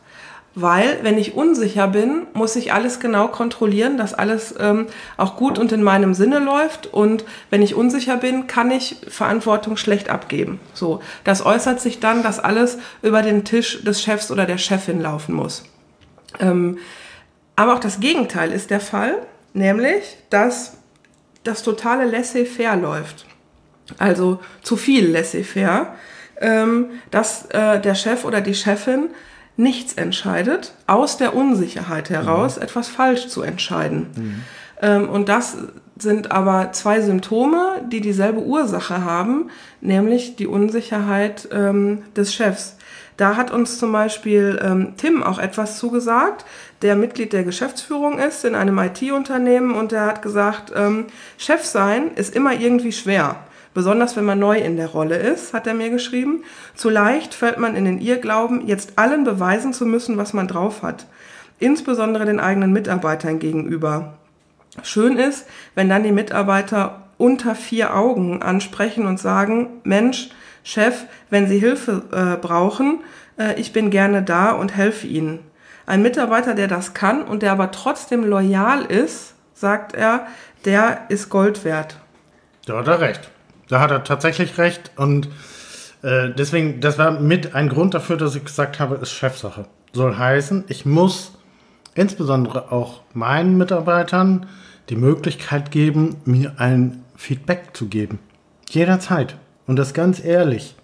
[0.55, 5.59] weil wenn ich unsicher bin, muss ich alles genau kontrollieren, dass alles ähm, auch gut
[5.59, 6.87] und in meinem Sinne läuft.
[6.87, 10.59] Und wenn ich unsicher bin, kann ich Verantwortung schlecht abgeben.
[10.73, 14.99] So, das äußert sich dann, dass alles über den Tisch des Chefs oder der Chefin
[15.01, 15.63] laufen muss.
[16.39, 16.79] Ähm,
[17.59, 19.17] aber auch das Gegenteil ist der Fall,
[19.51, 20.77] nämlich, dass
[21.43, 23.25] das totale Laissez-faire läuft.
[23.97, 25.93] Also zu viel Laissez-faire,
[26.39, 29.09] ähm, dass äh, der Chef oder die Chefin
[29.57, 32.61] nichts entscheidet, aus der Unsicherheit heraus mhm.
[32.61, 34.07] etwas falsch zu entscheiden.
[34.15, 34.43] Mhm.
[34.81, 35.57] Ähm, und das
[35.97, 39.49] sind aber zwei Symptome, die dieselbe Ursache haben,
[39.81, 42.77] nämlich die Unsicherheit ähm, des Chefs.
[43.19, 46.45] Da hat uns zum Beispiel ähm, Tim auch etwas zugesagt,
[46.81, 52.11] der Mitglied der Geschäftsführung ist in einem IT-Unternehmen und der hat gesagt, ähm, Chef sein
[52.15, 53.35] ist immer irgendwie schwer.
[53.73, 56.45] Besonders wenn man neu in der Rolle ist, hat er mir geschrieben.
[56.75, 60.81] Zu leicht fällt man in den Irrglauben, jetzt allen beweisen zu müssen, was man drauf
[60.81, 61.05] hat.
[61.59, 64.13] Insbesondere den eigenen Mitarbeitern gegenüber.
[64.81, 70.29] Schön ist, wenn dann die Mitarbeiter unter vier Augen ansprechen und sagen, Mensch,
[70.63, 73.01] Chef, wenn Sie Hilfe äh, brauchen,
[73.37, 75.39] äh, ich bin gerne da und helfe Ihnen.
[75.85, 80.27] Ein Mitarbeiter, der das kann und der aber trotzdem loyal ist, sagt er,
[80.65, 81.97] der ist Gold wert.
[82.65, 83.31] Da hat er recht.
[83.67, 84.91] Da hat er tatsächlich recht.
[84.95, 85.27] Und
[86.01, 89.65] äh, deswegen, das war mit ein Grund dafür, dass ich gesagt habe, ist Chefsache.
[89.91, 91.33] Soll heißen, ich muss
[91.95, 94.47] insbesondere auch meinen Mitarbeitern
[94.89, 98.19] die Möglichkeit geben, mir ein Feedback zu geben.
[98.69, 99.35] Jederzeit.
[99.67, 100.75] Und das ganz ehrlich.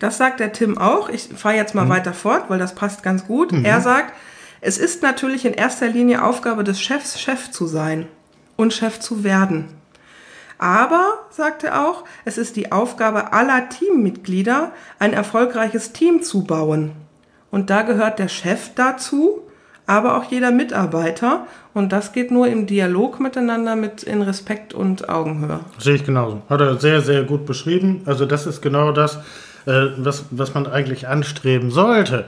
[0.00, 1.08] Das sagt der Tim auch.
[1.08, 1.90] Ich fahre jetzt mal mhm.
[1.90, 3.52] weiter fort, weil das passt ganz gut.
[3.52, 3.64] Mhm.
[3.64, 4.12] Er sagt,
[4.60, 8.08] es ist natürlich in erster Linie Aufgabe des Chefs, Chef zu sein
[8.56, 9.68] und Chef zu werden.
[10.58, 16.92] Aber, sagt er auch, es ist die Aufgabe aller Teammitglieder, ein erfolgreiches Team zu bauen.
[17.52, 19.42] Und da gehört der Chef dazu,
[19.86, 21.46] aber auch jeder Mitarbeiter.
[21.74, 25.60] Und das geht nur im Dialog miteinander mit in Respekt und Augenhöhe.
[25.78, 26.42] Sehe ich genauso.
[26.48, 28.02] Hat er sehr, sehr gut beschrieben.
[28.04, 29.18] Also das ist genau das.
[29.66, 32.24] äh, was, was man eigentlich anstreben sollte.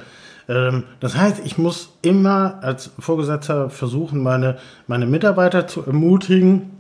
[0.48, 6.70] Ähm, das heißt, ich muss immer als Vorgesetzter versuchen, meine, meine Mitarbeiter zu ermutigen,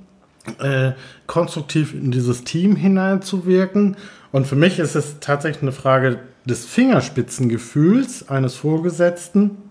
[0.58, 0.92] äh,
[1.26, 3.96] konstruktiv in dieses Team hineinzuwirken.
[4.32, 9.63] Und für mich ist es tatsächlich eine Frage des Fingerspitzengefühls eines Vorgesetzten,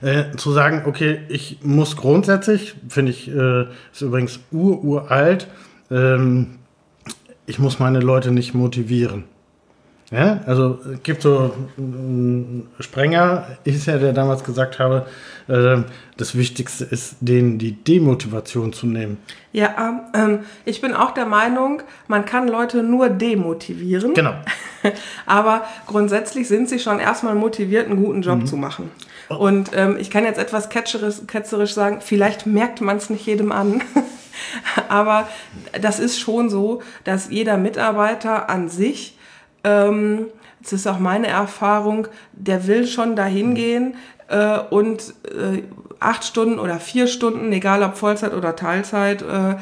[0.00, 5.48] äh, zu sagen, okay, ich muss grundsätzlich, finde ich, äh, ist übrigens ururalt,
[5.90, 6.58] ähm,
[7.46, 9.24] ich muss meine Leute nicht motivieren.
[10.10, 15.06] Ja, also es gibt so äh, Sprenger, ist ja, der damals gesagt habe,
[15.48, 15.82] äh,
[16.16, 19.18] das Wichtigste ist, denen die Demotivation zu nehmen.
[19.52, 24.14] Ja, ähm, ich bin auch der Meinung, man kann Leute nur demotivieren.
[24.14, 24.34] Genau.
[25.26, 28.46] Aber grundsätzlich sind sie schon erstmal motiviert, einen guten Job mhm.
[28.46, 28.90] zu machen.
[29.28, 33.82] Und ähm, ich kann jetzt etwas ketzerisch sagen, vielleicht merkt man es nicht jedem an.
[34.88, 35.28] Aber
[35.80, 39.18] das ist schon so, dass jeder Mitarbeiter an sich
[39.64, 40.26] ähm,
[40.60, 43.96] das ist auch meine Erfahrung, der will schon dahin gehen
[44.28, 45.62] äh, und äh,
[46.00, 49.56] acht Stunden oder vier Stunden, egal ob Vollzeit oder Teilzeit, äh,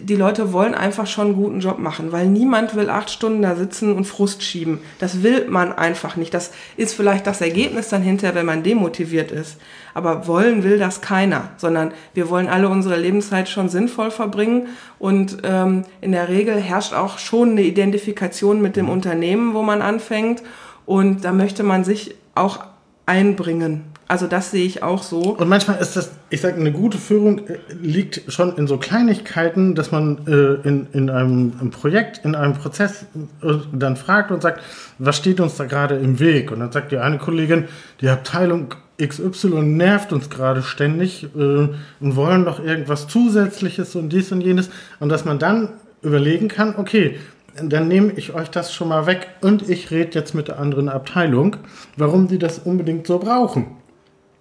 [0.00, 3.56] die Leute wollen einfach schon einen guten Job machen, weil niemand will acht Stunden da
[3.56, 4.80] sitzen und Frust schieben.
[4.98, 6.34] Das will man einfach nicht.
[6.34, 9.58] Das ist vielleicht das Ergebnis dann hinterher, wenn man demotiviert ist.
[9.94, 14.68] Aber wollen will das keiner, sondern wir wollen alle unsere Lebenszeit schon sinnvoll verbringen.
[14.98, 18.92] Und ähm, in der Regel herrscht auch schon eine Identifikation mit dem mhm.
[18.92, 20.42] Unternehmen, wo man anfängt.
[20.86, 22.64] Und da möchte man sich auch
[23.06, 23.84] einbringen.
[24.08, 25.36] Also das sehe ich auch so.
[25.36, 29.74] Und manchmal ist das, ich sage, eine gute Führung äh, liegt schon in so Kleinigkeiten,
[29.74, 33.04] dass man äh, in, in einem, Projekt, in einem Prozess
[33.42, 34.62] äh, dann fragt und sagt,
[34.98, 36.50] was steht uns da gerade im Weg?
[36.50, 37.66] Und dann sagt die eine Kollegin,
[38.00, 44.32] die Abteilung XY nervt uns gerade ständig äh, und wollen doch irgendwas Zusätzliches und dies
[44.32, 44.70] und jenes.
[45.00, 45.68] Und dass man dann
[46.00, 47.18] überlegen kann, okay,
[47.62, 50.88] dann nehme ich euch das schon mal weg und ich rede jetzt mit der anderen
[50.88, 51.56] Abteilung,
[51.96, 53.77] warum die das unbedingt so brauchen.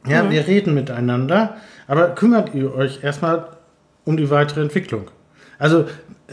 [0.05, 0.31] Ja, mhm.
[0.31, 1.57] wir reden miteinander,
[1.88, 3.47] aber kümmert ihr euch erstmal
[4.05, 5.10] um die weitere Entwicklung.
[5.60, 5.86] Also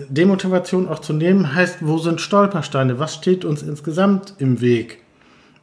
[0.09, 2.99] Demotivation auch zu nehmen heißt, wo sind Stolpersteine?
[2.99, 5.03] Was steht uns insgesamt im Weg?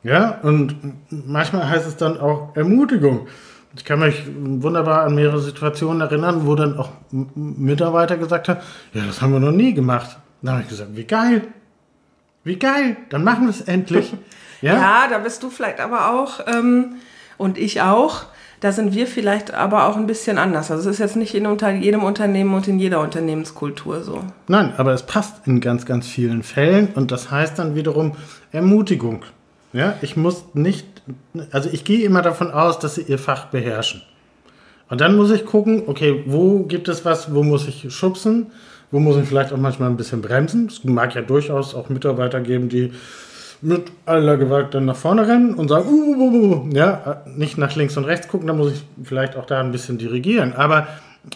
[0.04, 0.76] Ja, und
[1.10, 3.28] manchmal heißt es dann auch Ermutigung.
[3.76, 8.60] Ich kann mich wunderbar an mehrere Situationen erinnern, wo dann auch Mitarbeiter gesagt haben,
[8.94, 10.18] ja, das haben wir noch nie gemacht.
[10.42, 11.44] Dann habe ich gesagt, wie geil.
[12.44, 14.14] Wie geil, dann machen wir es endlich.
[14.64, 14.76] Ja?
[14.76, 16.98] ja, da bist du vielleicht aber auch ähm,
[17.42, 18.26] und ich auch.
[18.62, 20.70] Da sind wir vielleicht aber auch ein bisschen anders.
[20.70, 24.24] Also es ist jetzt nicht in unter jedem Unternehmen und in jeder Unternehmenskultur so.
[24.48, 28.14] Nein, aber es passt in ganz, ganz vielen Fällen und das heißt dann wiederum
[28.52, 29.24] Ermutigung.
[29.74, 30.86] Ja, ich muss nicht,
[31.52, 34.04] also ich gehe immer davon aus, dass sie ihr Fach beherrschen.
[34.90, 38.48] Und dann muss ich gucken, okay, wo gibt es was, wo muss ich schubsen,
[38.92, 40.68] wo muss ich vielleicht auch manchmal ein bisschen bremsen.
[40.68, 42.92] Es mag ja durchaus auch Mitarbeiter geben, die
[43.62, 47.58] mit aller Gewalt dann nach vorne rennen und sagen, uh, uh, uh, uh, ja, nicht
[47.58, 50.54] nach links und rechts gucken, da muss ich vielleicht auch da ein bisschen dirigieren.
[50.54, 50.88] Aber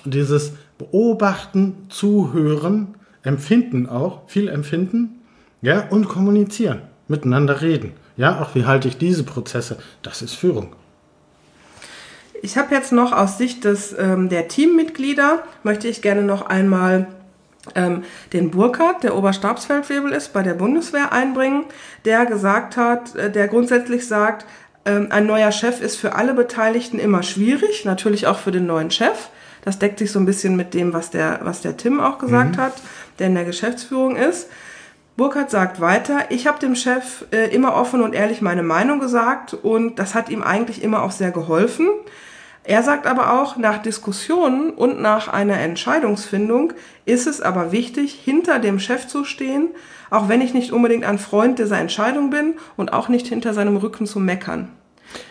[0.04, 5.22] dieses Beobachten, Zuhören, Empfinden auch, viel Empfinden,
[5.62, 7.92] ja, und kommunizieren, miteinander reden.
[8.18, 9.78] Ja, auch wie halte ich diese Prozesse?
[10.02, 10.76] Das ist Führung.
[12.42, 17.08] Ich habe jetzt noch aus Sicht des, ähm, der Teammitglieder, möchte ich gerne noch einmal
[17.74, 21.66] ähm, den Burkhardt, der Oberstabsfeldwebel ist, bei der Bundeswehr einbringen,
[22.06, 24.46] der gesagt hat, äh, der grundsätzlich sagt,
[24.86, 28.92] ähm, ein neuer Chef ist für alle Beteiligten immer schwierig, natürlich auch für den neuen
[28.92, 29.30] Chef.
[29.64, 32.58] Das deckt sich so ein bisschen mit dem, was der, was der Tim auch gesagt
[32.58, 32.62] mhm.
[32.62, 32.74] hat,
[33.18, 34.48] der in der Geschäftsführung ist.
[35.18, 39.54] Burkhardt sagt weiter, ich habe dem Chef äh, immer offen und ehrlich meine Meinung gesagt
[39.54, 41.90] und das hat ihm eigentlich immer auch sehr geholfen.
[42.68, 46.74] Er sagt aber auch, nach Diskussionen und nach einer Entscheidungsfindung
[47.06, 49.70] ist es aber wichtig, hinter dem Chef zu stehen,
[50.10, 53.78] auch wenn ich nicht unbedingt ein Freund dieser Entscheidung bin und auch nicht hinter seinem
[53.78, 54.70] Rücken zu meckern.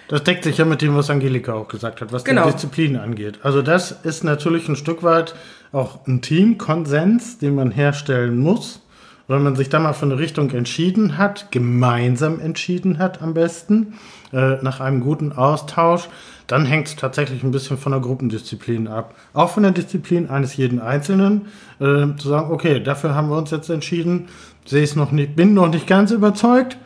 [0.06, 2.44] Das deckt sich ja mit dem, was Angelika auch gesagt hat, was genau.
[2.44, 3.40] die Disziplin angeht.
[3.42, 5.34] Also das ist natürlich ein Stück weit
[5.72, 8.80] auch ein Teamkonsens, den man herstellen muss.
[9.26, 13.94] Wenn man sich da mal für eine Richtung entschieden hat, gemeinsam entschieden hat am besten,
[14.32, 16.08] äh, nach einem guten Austausch,
[16.46, 19.14] dann hängt es tatsächlich ein bisschen von der Gruppendisziplin ab.
[19.32, 21.46] Auch von der Disziplin eines jeden Einzelnen,
[21.80, 24.28] äh, zu sagen, okay, dafür haben wir uns jetzt entschieden,
[24.66, 26.76] sehe es noch nicht, bin noch nicht ganz überzeugt.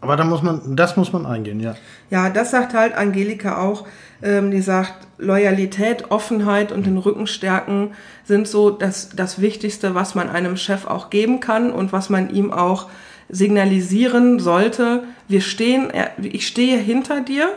[0.00, 1.74] Aber da muss man, das muss man eingehen, ja.
[2.10, 3.86] Ja, das sagt halt Angelika auch.
[4.22, 7.92] Ähm, die sagt, Loyalität, Offenheit und den Rücken stärken
[8.24, 12.30] sind so das, das Wichtigste, was man einem Chef auch geben kann und was man
[12.30, 12.88] ihm auch
[13.28, 15.04] signalisieren sollte.
[15.28, 15.90] Wir stehen,
[16.22, 17.48] ich stehe hinter dir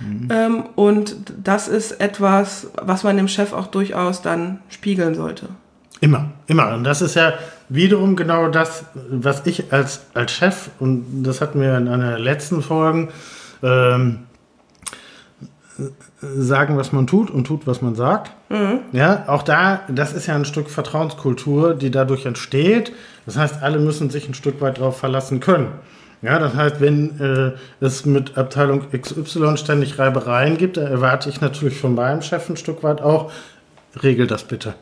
[0.00, 0.28] Mhm.
[0.30, 5.48] Ähm, und das ist etwas, was man dem Chef auch durchaus dann spiegeln sollte.
[6.00, 6.74] Immer, immer.
[6.74, 7.34] Und das ist ja
[7.68, 12.60] wiederum genau das, was ich als, als Chef, und das hatten wir in einer letzten
[12.60, 13.08] Folge,
[13.62, 14.20] ähm,
[16.20, 18.32] sagen, was man tut und tut, was man sagt.
[18.50, 18.80] Mhm.
[18.92, 22.92] Ja, auch da, das ist ja ein Stück Vertrauenskultur, die dadurch entsteht.
[23.26, 25.68] Das heißt, alle müssen sich ein Stück weit darauf verlassen können.
[26.22, 31.40] Ja, das heißt, wenn äh, es mit Abteilung XY ständig Reibereien gibt, da erwarte ich
[31.40, 33.32] natürlich von meinem Chef ein Stück weit auch,
[34.02, 34.74] regel das bitte.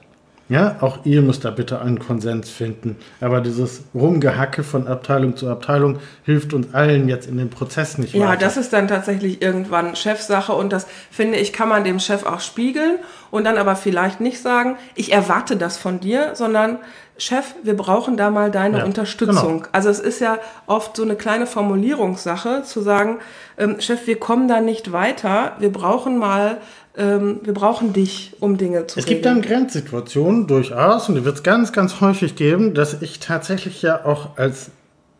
[0.50, 2.96] Ja, auch ihr müsst da bitte einen Konsens finden.
[3.20, 8.14] Aber dieses Rumgehacke von Abteilung zu Abteilung hilft uns allen jetzt in dem Prozess nicht
[8.14, 8.32] ja, weiter.
[8.32, 12.26] Ja, das ist dann tatsächlich irgendwann Chefsache und das finde ich, kann man dem Chef
[12.26, 12.98] auch spiegeln
[13.30, 16.78] und dann aber vielleicht nicht sagen, ich erwarte das von dir, sondern
[17.20, 19.58] Chef, wir brauchen da mal deine ja, Unterstützung.
[19.58, 19.68] Genau.
[19.72, 23.18] Also es ist ja oft so eine kleine Formulierungssache zu sagen,
[23.58, 26.58] ähm, Chef, wir kommen da nicht weiter, wir brauchen mal
[26.96, 29.16] ähm, wir brauchen dich, um Dinge zu Es regeln.
[29.16, 33.82] gibt dann Grenzsituationen durchaus und die wird es ganz, ganz häufig geben, dass ich tatsächlich
[33.82, 34.70] ja auch als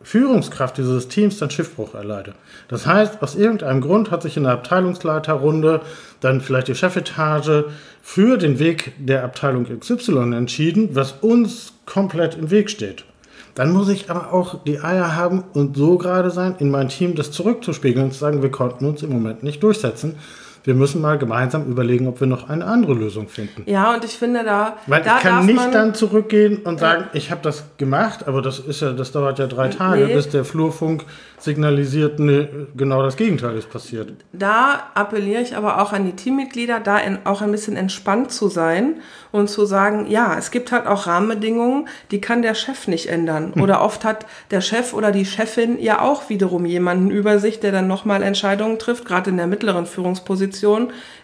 [0.03, 2.33] Führungskraft dieses Teams dann Schiffbruch erleide.
[2.67, 5.81] Das heißt, aus irgendeinem Grund hat sich in der Abteilungsleiterrunde
[6.19, 7.65] dann vielleicht die Chefetage
[8.01, 13.05] für den Weg der Abteilung XY entschieden, was uns komplett im Weg steht.
[13.53, 17.15] Dann muss ich aber auch die Eier haben und so gerade sein, in mein Team
[17.15, 20.15] das zurückzuspiegeln und zu sagen, wir konnten uns im Moment nicht durchsetzen
[20.63, 23.63] wir müssen mal gemeinsam überlegen, ob wir noch eine andere Lösung finden.
[23.65, 24.77] Ja, und ich finde da.
[24.87, 27.09] Weil da ich kann nicht dann zurückgehen und sagen, ja.
[27.13, 30.13] ich habe das gemacht, aber das ist ja, das dauert ja drei Tage, nee.
[30.13, 31.05] bis der Flurfunk
[31.39, 34.13] signalisiert, nee, genau das Gegenteil ist passiert.
[34.31, 38.47] Da appelliere ich aber auch an die Teammitglieder, da in, auch ein bisschen entspannt zu
[38.47, 43.07] sein und zu sagen, ja, es gibt halt auch Rahmenbedingungen, die kann der Chef nicht
[43.07, 43.55] ändern.
[43.55, 43.61] Hm.
[43.63, 47.71] Oder oft hat der Chef oder die Chefin ja auch wiederum jemanden über sich, der
[47.71, 50.50] dann nochmal Entscheidungen trifft, gerade in der mittleren Führungsposition.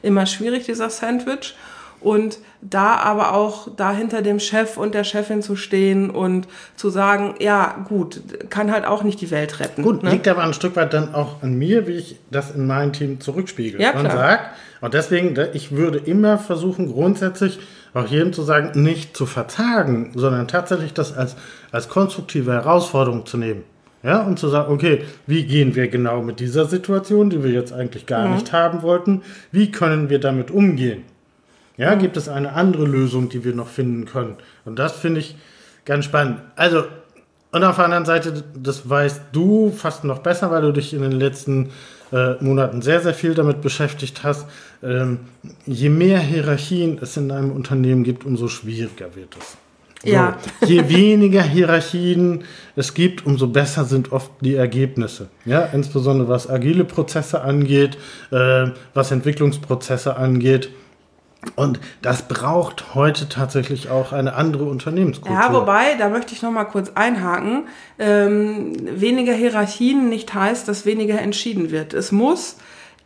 [0.02, 1.56] Immer schwierig, dieser Sandwich
[2.00, 6.90] und da aber auch da hinter dem Chef und der Chefin zu stehen und zu
[6.90, 9.84] sagen, ja gut, kann halt auch nicht die Welt retten.
[9.84, 10.12] Gut, ne?
[10.12, 13.20] liegt aber ein Stück weit dann auch an mir, wie ich das in meinem Team
[13.20, 14.42] zurückspiegel ja, und sage.
[14.82, 17.60] Und deswegen, ich würde immer versuchen, grundsätzlich
[17.94, 21.36] auch jedem zu sagen, nicht zu verzagen, sondern tatsächlich das als,
[21.72, 23.64] als konstruktive Herausforderung zu nehmen.
[24.08, 27.74] Ja, und zu sagen, okay, wie gehen wir genau mit dieser Situation, die wir jetzt
[27.74, 28.36] eigentlich gar mhm.
[28.36, 31.04] nicht haben wollten, wie können wir damit umgehen?
[31.76, 34.38] Ja, gibt es eine andere Lösung, die wir noch finden können?
[34.64, 35.36] Und das finde ich
[35.84, 36.40] ganz spannend.
[36.56, 36.86] Also,
[37.52, 41.02] und auf der anderen Seite, das weißt du fast noch besser, weil du dich in
[41.02, 41.72] den letzten
[42.14, 44.48] äh, Monaten sehr, sehr viel damit beschäftigt hast.
[44.82, 45.20] Ähm,
[45.66, 49.58] je mehr Hierarchien es in einem Unternehmen gibt, umso schwieriger wird es.
[50.04, 50.38] So, ja.
[50.66, 52.44] je weniger Hierarchien
[52.76, 55.30] es gibt, umso besser sind oft die Ergebnisse.
[55.46, 57.98] Ja, insbesondere was agile Prozesse angeht,
[58.32, 60.70] äh, was Entwicklungsprozesse angeht.
[61.56, 65.40] Und das braucht heute tatsächlich auch eine andere Unternehmenskultur.
[65.40, 67.68] Ja, wobei, da möchte ich noch mal kurz einhaken.
[67.98, 71.94] Ähm, weniger Hierarchien nicht heißt, dass weniger entschieden wird.
[71.94, 72.58] Es muss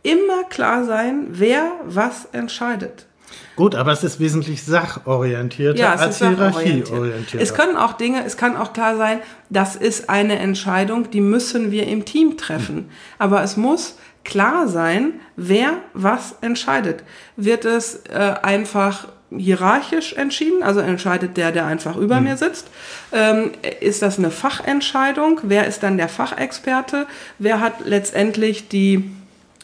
[0.02, 3.06] immer klar sein, wer was entscheidet.
[3.56, 7.40] Gut, aber es ist wesentlich sachorientierter ja, als hierarchieorientierter.
[7.40, 11.70] Es können auch Dinge, es kann auch klar sein, das ist eine Entscheidung, die müssen
[11.70, 12.76] wir im Team treffen.
[12.76, 12.90] Hm.
[13.18, 17.02] Aber es muss klar sein, wer was entscheidet.
[17.36, 22.28] Wird es äh, einfach hierarchisch entschieden, also entscheidet der, der einfach über mhm.
[22.28, 22.68] mir sitzt.
[23.12, 25.40] Ähm, ist das eine Fachentscheidung?
[25.42, 27.06] Wer ist dann der Fachexperte?
[27.38, 29.10] Wer hat letztendlich die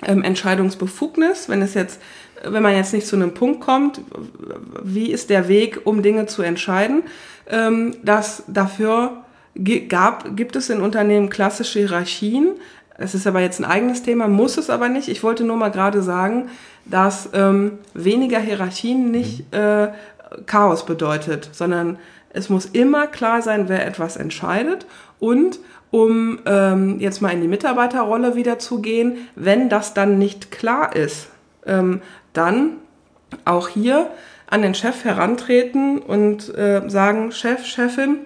[0.05, 2.01] ähm, Entscheidungsbefugnis, wenn es jetzt,
[2.45, 4.01] wenn man jetzt nicht zu einem Punkt kommt,
[4.83, 7.03] wie ist der Weg, um Dinge zu entscheiden?
[7.51, 9.25] Ähm, dass dafür
[9.89, 12.55] gab, gibt es in Unternehmen klassische Hierarchien,
[12.99, 15.09] es ist aber jetzt ein eigenes Thema, muss es aber nicht.
[15.09, 16.51] Ich wollte nur mal gerade sagen,
[16.85, 19.59] dass ähm, weniger Hierarchien nicht mhm.
[19.59, 19.89] äh,
[20.47, 21.99] Chaos bedeutet, sondern
[22.31, 24.85] es muss immer klar sein, wer etwas entscheidet.
[25.21, 30.51] Und um ähm, jetzt mal in die Mitarbeiterrolle wieder zu gehen, wenn das dann nicht
[30.51, 31.29] klar ist,
[31.67, 32.77] ähm, dann
[33.45, 34.11] auch hier
[34.47, 38.19] an den Chef herantreten und äh, sagen, Chef, Chefin,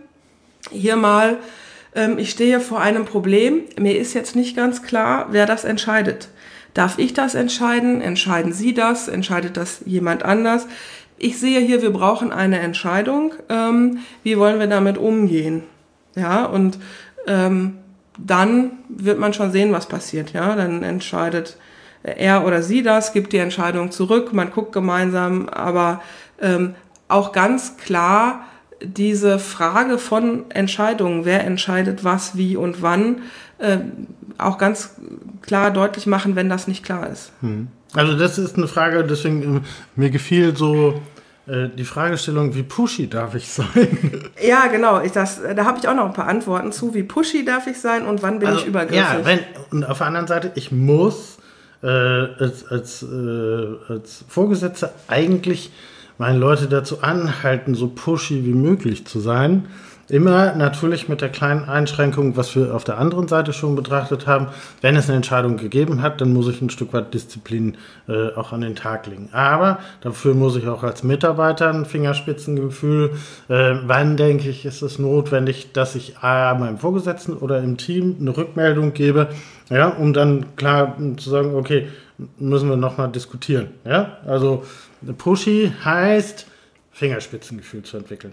[0.70, 1.38] hier mal
[1.94, 6.28] ähm, ich stehe vor einem Problem, mir ist jetzt nicht ganz klar, wer das entscheidet.
[6.74, 8.00] Darf ich das entscheiden?
[8.00, 9.08] Entscheiden Sie das?
[9.08, 10.66] Entscheidet das jemand anders?
[11.18, 13.34] Ich sehe hier, wir brauchen eine Entscheidung.
[13.48, 15.64] Ähm, wie wollen wir damit umgehen?
[16.16, 16.78] Ja, und
[17.26, 17.78] ähm,
[18.18, 20.32] dann wird man schon sehen, was passiert.
[20.32, 21.56] Ja, dann entscheidet
[22.02, 26.02] er oder sie das, gibt die Entscheidung zurück, man guckt gemeinsam, aber
[26.40, 26.74] ähm,
[27.08, 28.44] auch ganz klar
[28.82, 33.22] diese Frage von Entscheidungen, wer entscheidet was, wie und wann,
[33.58, 33.78] äh,
[34.38, 34.96] auch ganz
[35.42, 37.32] klar deutlich machen, wenn das nicht klar ist.
[37.40, 37.68] Hm.
[37.94, 39.60] Also das ist eine Frage, deswegen äh,
[39.94, 41.00] mir gefiel so
[41.46, 44.30] die Fragestellung, wie pushy darf ich sein?
[44.42, 45.00] Ja, genau.
[45.00, 46.94] Ich, das, da habe ich auch noch ein paar Antworten zu.
[46.94, 48.96] Wie pushy darf ich sein und wann bin Also, ich übergriffig?
[48.96, 51.38] Ja, wenn, und auf der anderen Seite, ich muss
[51.82, 55.72] äh, als, als, äh, als Vorgesetzter eigentlich
[56.18, 59.66] meine Leute dazu anhalten, so pushy wie möglich zu sein.
[60.08, 64.48] Immer natürlich mit der kleinen Einschränkung, was wir auf der anderen Seite schon betrachtet haben.
[64.80, 67.76] Wenn es eine Entscheidung gegeben hat, dann muss ich ein Stück weit Disziplin
[68.08, 69.28] äh, auch an den Tag legen.
[69.32, 73.12] Aber dafür muss ich auch als Mitarbeiter ein Fingerspitzengefühl.
[73.48, 78.16] Äh, wann denke ich, ist es notwendig, dass ich A, meinem Vorgesetzten oder im Team
[78.20, 79.28] eine Rückmeldung gebe,
[79.70, 81.88] ja, um dann klar zu sagen, okay,
[82.38, 83.68] müssen wir nochmal diskutieren.
[83.84, 84.64] Ja, also
[85.16, 86.46] pushy heißt
[86.90, 88.32] Fingerspitzengefühl zu entwickeln.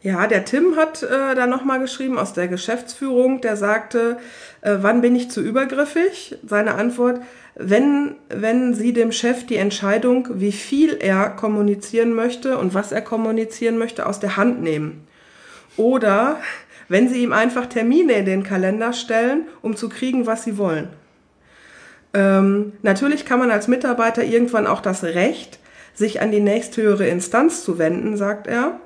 [0.00, 4.18] Ja, der Tim hat äh, da nochmal geschrieben aus der Geschäftsführung, der sagte,
[4.60, 6.38] äh, wann bin ich zu übergriffig?
[6.46, 7.20] Seine Antwort,
[7.56, 13.02] wenn, wenn Sie dem Chef die Entscheidung, wie viel er kommunizieren möchte und was er
[13.02, 15.04] kommunizieren möchte, aus der Hand nehmen.
[15.76, 16.38] Oder
[16.88, 20.90] wenn Sie ihm einfach Termine in den Kalender stellen, um zu kriegen, was Sie wollen.
[22.14, 25.58] Ähm, natürlich kann man als Mitarbeiter irgendwann auch das Recht,
[25.92, 28.78] sich an die nächsthöhere Instanz zu wenden, sagt er.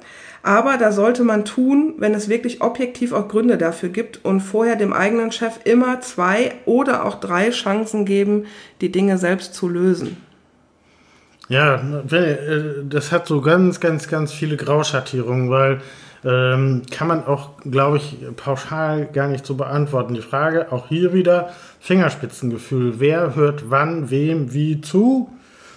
[0.43, 4.77] Aber da sollte man tun, wenn es wirklich objektiv auch Gründe dafür gibt und vorher
[4.77, 8.47] dem eigenen Chef immer zwei oder auch drei Chancen geben,
[8.81, 10.17] die Dinge selbst zu lösen.
[11.49, 11.77] Ja,
[12.11, 15.81] äh, das hat so ganz, ganz, ganz viele Grauschattierungen, weil
[16.25, 20.15] ähm, kann man auch, glaube ich, pauschal gar nicht so beantworten.
[20.15, 22.95] Die Frage auch hier wieder Fingerspitzengefühl.
[22.99, 25.31] Wer hört wann, wem, wie zu?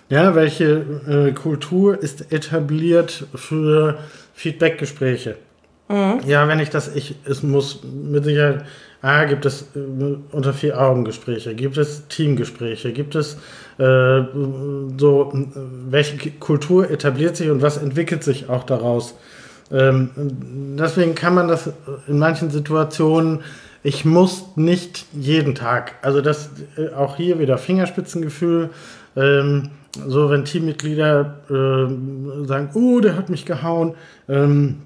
[0.09, 3.97] Ja, welche äh, Kultur ist etabliert für
[4.33, 5.35] Feedbackgespräche?
[5.89, 6.19] Mhm.
[6.27, 8.65] Ja, wenn ich das, ich, es muss mit Sicherheit,
[9.01, 13.37] ah, gibt es äh, unter vier Augen Gespräche, gibt es Teamgespräche, gibt es
[13.77, 14.21] äh,
[14.97, 15.33] so,
[15.89, 19.15] welche Kultur etabliert sich und was entwickelt sich auch daraus?
[19.71, 20.11] Ähm,
[20.77, 21.71] deswegen kann man das
[22.07, 23.41] in manchen Situationen,
[23.81, 28.69] ich muss nicht jeden Tag, also das äh, auch hier wieder Fingerspitzengefühl,
[29.15, 29.71] ähm,
[30.07, 33.95] so wenn Teammitglieder äh, sagen, oh, der hat mich gehauen,
[34.29, 34.81] ähm,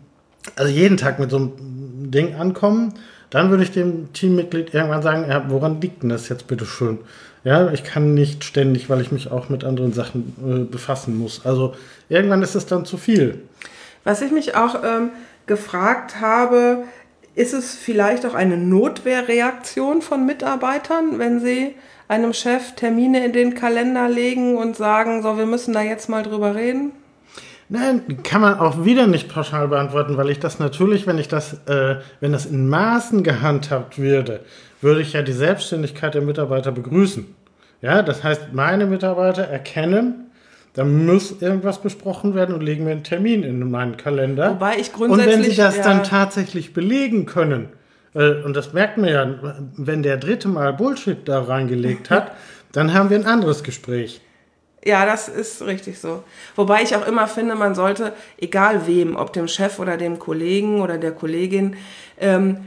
[0.55, 2.93] also jeden Tag mit so einem Ding ankommen,
[3.29, 6.99] dann würde ich dem Teammitglied irgendwann sagen, ja, woran liegt denn das jetzt bitte schön?
[7.43, 11.45] Ja, ich kann nicht ständig, weil ich mich auch mit anderen Sachen äh, befassen muss.
[11.45, 11.73] Also
[12.09, 13.41] irgendwann ist es dann zu viel.
[14.03, 15.09] Was ich mich auch ähm,
[15.45, 16.83] gefragt habe,
[17.35, 21.75] ist es vielleicht auch eine Notwehrreaktion von Mitarbeitern, wenn sie
[22.09, 26.23] einem Chef Termine in den Kalender legen und sagen, so, wir müssen da jetzt mal
[26.23, 26.91] drüber reden?
[27.69, 31.53] Nein, kann man auch wieder nicht pauschal beantworten, weil ich das natürlich, wenn ich das,
[31.67, 34.39] äh, wenn das in Maßen gehandhabt würde,
[34.81, 37.27] würde ich ja die Selbstständigkeit der Mitarbeiter begrüßen.
[37.83, 40.31] Ja, das heißt, meine Mitarbeiter erkennen,
[40.73, 44.51] da muss irgendwas besprochen werden und legen mir einen Termin in meinen Kalender.
[44.51, 45.35] Wobei ich und grundsätzlich.
[45.35, 47.69] wenn sie das ja, dann tatsächlich belegen können,
[48.13, 49.35] und das merkt man ja,
[49.77, 52.31] wenn der dritte Mal Bullshit da reingelegt hat,
[52.71, 54.21] dann haben wir ein anderes Gespräch.
[54.83, 56.23] Ja, das ist richtig so.
[56.55, 60.81] Wobei ich auch immer finde, man sollte, egal wem, ob dem Chef oder dem Kollegen
[60.81, 61.75] oder der Kollegin,
[62.17, 62.57] ähm,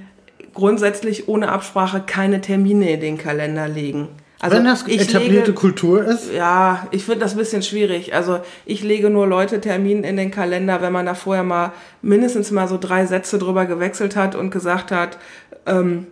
[0.52, 4.08] grundsätzlich ohne Absprache keine Termine in den Kalender legen.
[4.42, 8.12] Also wenn das etablierte lege, Kultur ist, Ja, ich finde das ein bisschen schwierig.
[8.12, 12.50] Also ich lege nur Leute Termin in den Kalender, wenn man da vorher mal mindestens
[12.50, 15.18] mal so drei Sätze drüber gewechselt hat und gesagt hat,
[15.64, 16.08] ähm,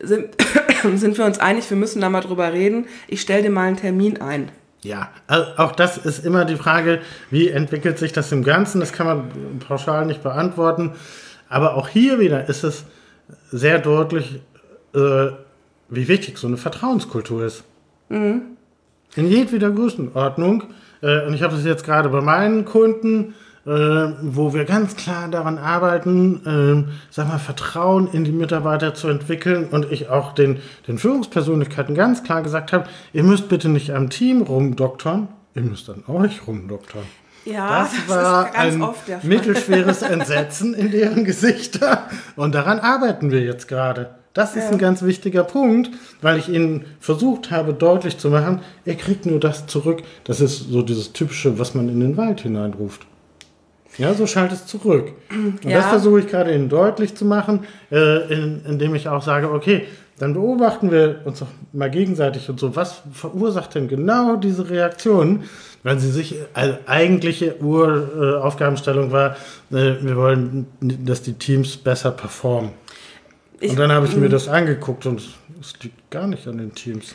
[0.00, 0.34] sind,
[0.96, 2.86] sind wir uns einig, wir müssen da mal drüber reden.
[3.06, 4.50] Ich stelle dir mal einen Termin ein.
[4.82, 8.80] Ja, also auch das ist immer die Frage, wie entwickelt sich das im Ganzen?
[8.80, 10.94] Das kann man pauschal nicht beantworten.
[11.48, 12.84] Aber auch hier wieder ist es
[13.52, 14.40] sehr deutlich,
[14.94, 15.28] äh,
[15.90, 17.64] wie wichtig so eine Vertrauenskultur ist.
[18.08, 18.56] In
[19.16, 20.64] jedweder Größenordnung.
[21.02, 23.34] Äh, und ich habe das jetzt gerade bei meinen Kunden,
[23.66, 29.08] äh, wo wir ganz klar daran arbeiten, äh, sag mal, Vertrauen in die Mitarbeiter zu
[29.08, 33.90] entwickeln und ich auch den, den Führungspersönlichkeiten ganz klar gesagt habe, ihr müsst bitte nicht
[33.92, 37.02] am Team rumdoktern, ihr müsst an euch rumdoktern.
[37.44, 39.28] Ja, Das war ein der Fall.
[39.28, 42.08] mittelschweres Entsetzen in deren Gesichter.
[42.36, 44.10] Und daran arbeiten wir jetzt gerade.
[44.32, 45.90] Das ist ein ganz wichtiger Punkt,
[46.22, 50.02] weil ich Ihnen versucht habe, deutlich zu machen, ihr kriegt nur das zurück.
[50.24, 53.06] Das ist so dieses typische, was man in den Wald hineinruft.
[53.98, 55.12] Ja, so schaltet es zurück.
[55.30, 55.78] Und Ja.
[55.78, 59.86] das versuche ich gerade Ihnen deutlich zu machen, äh, in, indem ich auch sage, okay,
[60.20, 65.44] dann beobachten wir uns doch mal gegenseitig und so, was verursacht denn genau diese Reaktion,
[65.82, 69.30] weil sie sich, also eigentliche Uraufgabenstellung war,
[69.72, 72.70] äh, wir wollen, dass die Teams besser performen.
[73.60, 75.22] Ich- und dann habe ich mir das angeguckt und
[75.60, 77.14] es liegt gar nicht an den Teams.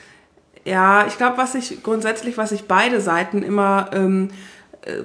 [0.63, 4.29] Ja, ich glaube, was ich grundsätzlich, was ich beide Seiten immer ähm,
[4.81, 5.01] äh,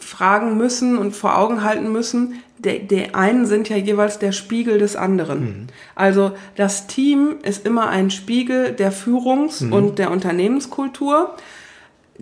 [0.00, 4.78] fragen müssen und vor Augen halten müssen, der, der einen sind ja jeweils der Spiegel
[4.78, 5.40] des anderen.
[5.40, 5.66] Mhm.
[5.94, 9.72] Also das Team ist immer ein Spiegel der Führungs- mhm.
[9.72, 11.34] und der Unternehmenskultur.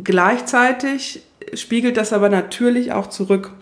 [0.03, 1.23] Gleichzeitig
[1.55, 3.53] spiegelt das aber natürlich auch zurück.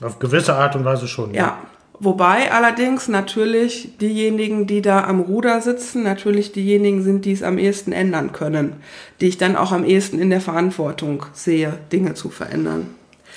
[0.00, 1.34] Auf gewisse Art und Weise schon.
[1.34, 1.40] Ja.
[1.40, 1.58] ja.
[2.02, 7.58] Wobei allerdings natürlich diejenigen, die da am Ruder sitzen, natürlich diejenigen sind, die es am
[7.58, 8.76] ehesten ändern können,
[9.20, 12.86] die ich dann auch am ehesten in der Verantwortung sehe, Dinge zu verändern.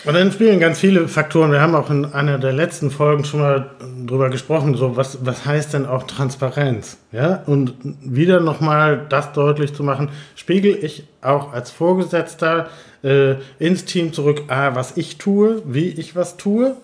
[0.06, 1.52] Und dann spielen ganz viele Faktoren.
[1.52, 3.72] Wir haben auch in einer der letzten Folgen schon mal
[4.06, 6.98] drüber gesprochen, so was, was heißt denn auch Transparenz?
[7.12, 12.70] Ja, und wieder nochmal das deutlich zu machen, spiegel ich auch als Vorgesetzter
[13.04, 16.78] äh, ins Team zurück, ah, was ich tue, wie ich was tue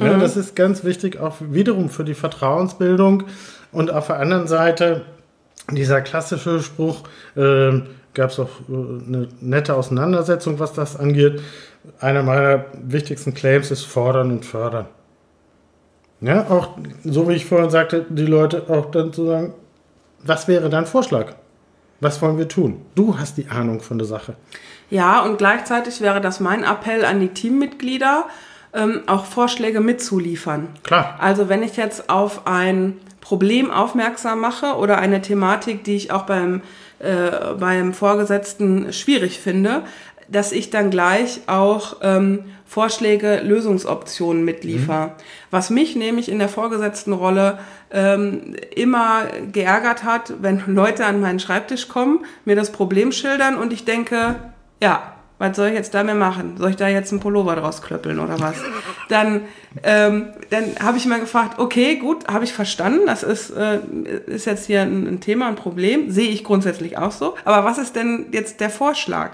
[0.00, 0.20] ja, mhm.
[0.20, 3.24] das ist ganz wichtig, auch wiederum für die Vertrauensbildung.
[3.72, 5.02] Und auf der anderen Seite,
[5.70, 7.02] dieser klassische Spruch,
[7.36, 7.80] äh,
[8.14, 11.40] gab es auch äh, eine nette Auseinandersetzung, was das angeht.
[12.00, 14.86] Einer meiner wichtigsten Claims ist fordern und fördern.
[16.20, 16.70] Ja, auch
[17.04, 19.52] so wie ich vorhin sagte, die Leute auch dann zu sagen,
[20.22, 21.34] was wäre dein Vorschlag?
[22.00, 22.80] Was wollen wir tun?
[22.94, 24.34] Du hast die Ahnung von der Sache.
[24.90, 28.26] Ja, und gleichzeitig wäre das mein Appell an die Teammitglieder,
[28.74, 30.68] ähm, auch Vorschläge mitzuliefern.
[30.82, 31.16] Klar.
[31.20, 36.24] Also wenn ich jetzt auf ein Problem aufmerksam mache oder eine Thematik, die ich auch
[36.24, 36.60] beim,
[36.98, 39.82] äh, beim Vorgesetzten schwierig finde,
[40.28, 45.06] dass ich dann gleich auch ähm, Vorschläge, Lösungsoptionen mitliefer.
[45.06, 45.10] Mhm.
[45.50, 47.58] Was mich nämlich in der vorgesetzten Rolle
[47.90, 53.72] ähm, immer geärgert hat, wenn Leute an meinen Schreibtisch kommen, mir das Problem schildern und
[53.72, 54.36] ich denke,
[54.82, 56.56] ja, was soll ich jetzt damit machen?
[56.58, 58.54] Soll ich da jetzt einen Pullover draus klöppeln oder was?
[59.08, 59.42] Dann,
[59.82, 63.80] ähm, dann habe ich mal gefragt, okay, gut, habe ich verstanden, das ist, äh,
[64.26, 67.76] ist jetzt hier ein, ein Thema, ein Problem, sehe ich grundsätzlich auch so, aber was
[67.76, 69.32] ist denn jetzt der Vorschlag?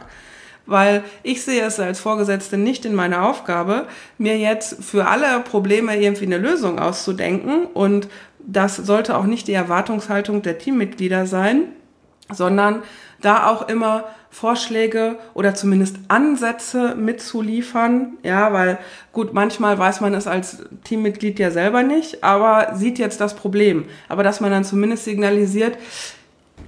[0.67, 3.87] Weil ich sehe es als Vorgesetzte nicht in meiner Aufgabe,
[4.19, 8.09] mir jetzt für alle Probleme irgendwie eine Lösung auszudenken und
[8.41, 11.69] das sollte auch nicht die Erwartungshaltung der Teammitglieder sein,
[12.33, 12.83] sondern
[13.21, 18.19] da auch immer Vorschläge oder zumindest Ansätze mitzuliefern.
[18.23, 18.79] Ja, weil
[19.13, 23.85] gut, manchmal weiß man es als Teammitglied ja selber nicht, aber sieht jetzt das Problem.
[24.09, 25.77] Aber dass man dann zumindest signalisiert,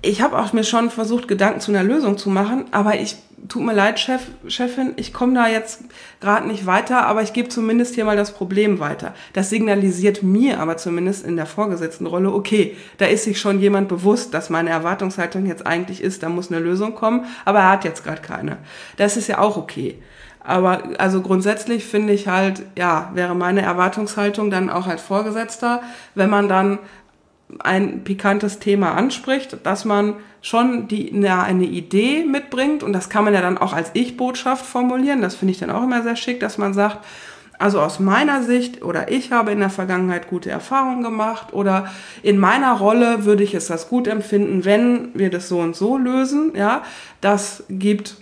[0.03, 3.17] ich habe auch mir schon versucht, Gedanken zu einer Lösung zu machen, aber ich
[3.49, 5.83] tut mir leid, Chef, Chefin, ich komme da jetzt
[6.21, 9.15] gerade nicht weiter, aber ich gebe zumindest hier mal das Problem weiter.
[9.33, 13.89] Das signalisiert mir aber zumindest in der vorgesetzten Rolle, okay, da ist sich schon jemand
[13.89, 17.85] bewusst, dass meine Erwartungshaltung jetzt eigentlich ist, da muss eine Lösung kommen, aber er hat
[17.85, 18.59] jetzt gerade keine.
[18.97, 19.99] Das ist ja auch okay.
[20.45, 25.83] Aber also grundsätzlich finde ich halt, ja, wäre meine Erwartungshaltung dann auch als Vorgesetzter,
[26.17, 26.81] wenn man dann
[27.59, 33.25] ein pikantes Thema anspricht, dass man schon die, na, eine Idee mitbringt und das kann
[33.25, 35.23] man ja dann auch als Ich-Botschaft formulieren.
[35.23, 36.99] Das finde ich dann auch immer sehr schick, dass man sagt,
[37.59, 41.87] also aus meiner Sicht oder ich habe in der Vergangenheit gute Erfahrungen gemacht oder
[42.23, 45.97] in meiner Rolle würde ich es das gut empfinden, wenn wir das so und so
[45.97, 46.53] lösen.
[46.57, 46.83] Ja,
[47.21, 48.17] das gibt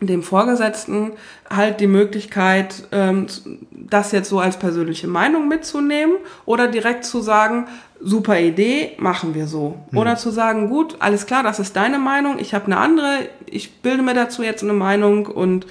[0.00, 1.12] dem Vorgesetzten
[1.48, 3.26] halt die Möglichkeit, ähm,
[3.72, 7.66] das jetzt so als persönliche Meinung mitzunehmen oder direkt zu sagen,
[8.00, 9.76] super Idee, machen wir so.
[9.90, 9.98] Mhm.
[9.98, 13.80] Oder zu sagen, gut, alles klar, das ist deine Meinung, ich habe eine andere, ich
[13.80, 15.66] bilde mir dazu jetzt eine Meinung und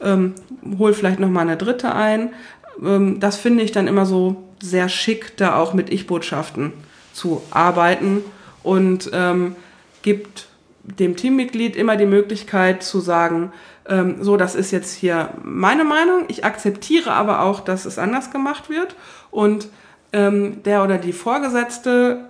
[0.00, 0.34] ähm,
[0.78, 2.32] hol vielleicht noch mal eine dritte ein.
[2.82, 6.72] Ähm, das finde ich dann immer so sehr schick, da auch mit Ich-Botschaften
[7.12, 8.22] zu arbeiten
[8.62, 9.56] und ähm,
[10.02, 10.46] gibt
[10.82, 13.52] dem Teammitglied immer die Möglichkeit zu sagen,
[13.88, 18.30] ähm, so, das ist jetzt hier meine Meinung, ich akzeptiere aber auch, dass es anders
[18.30, 18.96] gemacht wird
[19.30, 19.68] und
[20.14, 22.20] ähm, der oder die Vorgesetzte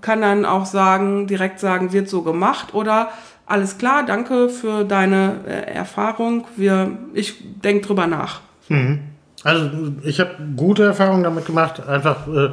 [0.00, 3.10] kann dann auch sagen, direkt sagen, wird so gemacht oder
[3.46, 8.40] alles klar, danke für deine äh, Erfahrung, wir, ich denke drüber nach.
[8.68, 9.00] Mhm.
[9.44, 9.70] Also
[10.02, 12.50] ich habe gute Erfahrungen damit gemacht, einfach äh,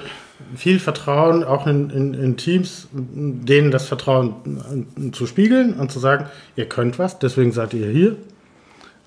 [0.55, 5.99] viel Vertrauen auch in, in, in, Teams, denen das Vertrauen äh, zu spiegeln und zu
[5.99, 6.25] sagen,
[6.55, 8.17] ihr könnt was, deswegen seid ihr hier.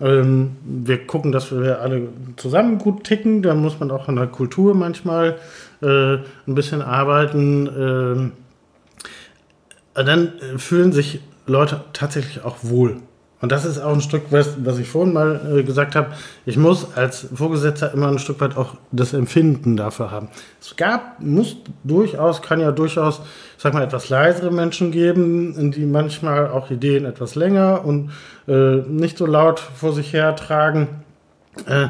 [0.01, 4.27] Ähm, wir gucken, dass wir alle zusammen gut ticken, da muss man auch an der
[4.27, 5.37] Kultur manchmal
[5.81, 8.33] ein bisschen arbeiten.
[9.95, 12.97] Äh, dann fühlen sich Leute tatsächlich auch wohl.
[13.43, 16.09] Und das ist auch ein Stück, was, was ich vorhin mal äh, gesagt habe.
[16.47, 20.29] Ich muss als Vorgesetzter immer ein Stück weit auch das Empfinden dafür haben.
[20.61, 23.21] Es gab, muss durchaus, kann ja durchaus,
[23.59, 28.11] sag mal, etwas leisere Menschen geben, die manchmal auch Ideen etwas länger und
[28.49, 30.89] äh, nicht so laut vor sich her tragen.
[31.65, 31.89] Äh,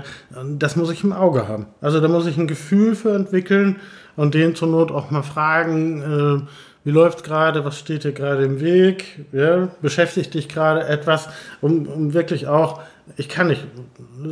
[0.59, 1.67] das muss ich im Auge haben.
[1.81, 3.81] Also da muss ich ein Gefühl für entwickeln
[4.17, 6.47] und den zur Not auch mal fragen, äh,
[6.87, 11.29] wie läuft gerade, was steht dir gerade im Weg, ja, beschäftigt dich gerade etwas,
[11.61, 12.81] um, um wirklich auch,
[13.17, 13.67] ich kann nicht,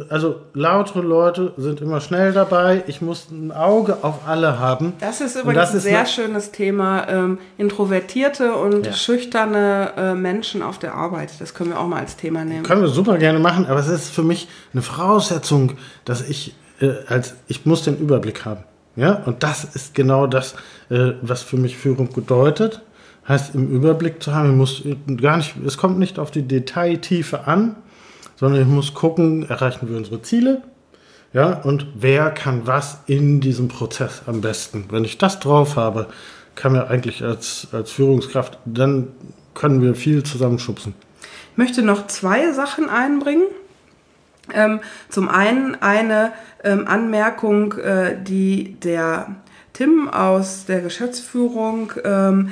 [0.09, 4.92] also lautere Leute sind immer schnell dabei, ich muss ein Auge auf alle haben.
[5.00, 8.92] Das ist übrigens das ein sehr eine, schönes Thema, ähm, introvertierte und ja.
[8.92, 12.62] schüchterne äh, Menschen auf der Arbeit, das können wir auch mal als Thema nehmen.
[12.62, 15.72] Können wir super gerne machen, aber es ist für mich eine Voraussetzung,
[16.05, 18.62] dass ich, äh, als, ich muss den Überblick haben.
[18.97, 20.55] Ja, und das ist genau das,
[20.88, 22.82] äh, was für mich Führung bedeutet.
[23.26, 24.82] Heißt, im Überblick zu haben, ich muss
[25.20, 27.76] gar nicht, es kommt nicht auf die Detailtiefe an,
[28.36, 30.62] sondern ich muss gucken, erreichen wir unsere Ziele?
[31.32, 34.84] Ja, und wer kann was in diesem Prozess am besten?
[34.90, 36.07] Wenn ich das drauf habe,
[36.55, 39.09] kann mir eigentlich als, als Führungskraft, dann
[39.55, 40.95] können wir viel zusammenschubsen.
[41.53, 43.47] Ich möchte noch zwei Sachen einbringen.
[44.53, 46.32] Ähm, zum einen eine
[46.62, 49.36] ähm, Anmerkung, äh, die der
[49.72, 52.51] Tim aus der Geschäftsführung ähm,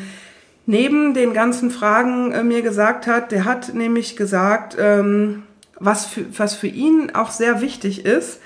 [0.66, 3.30] neben den ganzen Fragen äh, mir gesagt hat.
[3.30, 5.42] Der hat nämlich gesagt, ähm,
[5.78, 8.40] was, für, was für ihn auch sehr wichtig ist,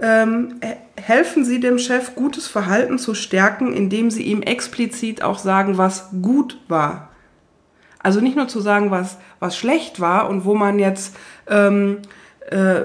[0.00, 0.60] ähm,
[0.96, 6.08] helfen Sie dem Chef, gutes Verhalten zu stärken, indem Sie ihm explizit auch sagen, was
[6.22, 7.10] gut war.
[8.02, 11.14] Also nicht nur zu sagen, was, was schlecht war und wo man jetzt
[11.48, 11.98] ähm,
[12.50, 12.82] äh,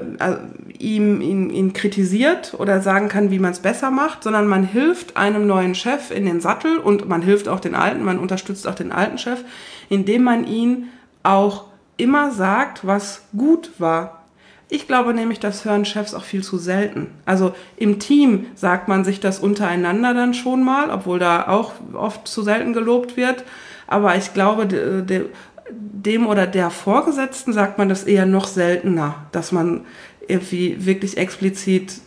[0.78, 5.18] ihm, ihn, ihn kritisiert oder sagen kann, wie man es besser macht, sondern man hilft
[5.18, 8.76] einem neuen Chef in den Sattel und man hilft auch den alten, man unterstützt auch
[8.76, 9.44] den alten Chef,
[9.90, 10.90] indem man ihn
[11.24, 11.66] auch
[11.98, 14.26] immer sagt, was gut war.
[14.68, 17.08] Ich glaube nämlich, das hören Chefs auch viel zu selten.
[17.26, 22.28] Also im Team sagt man sich das untereinander dann schon mal, obwohl da auch oft
[22.28, 23.44] zu selten gelobt wird.
[23.88, 25.26] Aber ich glaube, de,
[25.70, 29.82] dem oder der Vorgesetzten sagt man das eher noch seltener, dass man
[30.28, 32.02] irgendwie wirklich explizit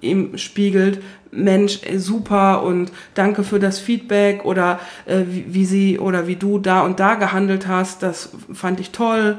[0.00, 6.26] ihm spiegelt, Mensch, super und danke für das Feedback oder äh, wie, wie, sie oder
[6.26, 9.38] wie du da und da gehandelt hast, das fand ich toll,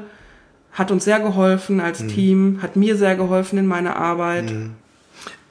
[0.72, 2.08] hat uns sehr geholfen als mhm.
[2.08, 4.50] Team, hat mir sehr geholfen in meiner Arbeit.
[4.50, 4.72] Mhm.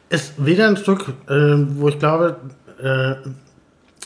[0.10, 1.34] Ist wieder ein Stück, äh,
[1.78, 2.36] wo ich glaube,
[2.82, 3.16] äh,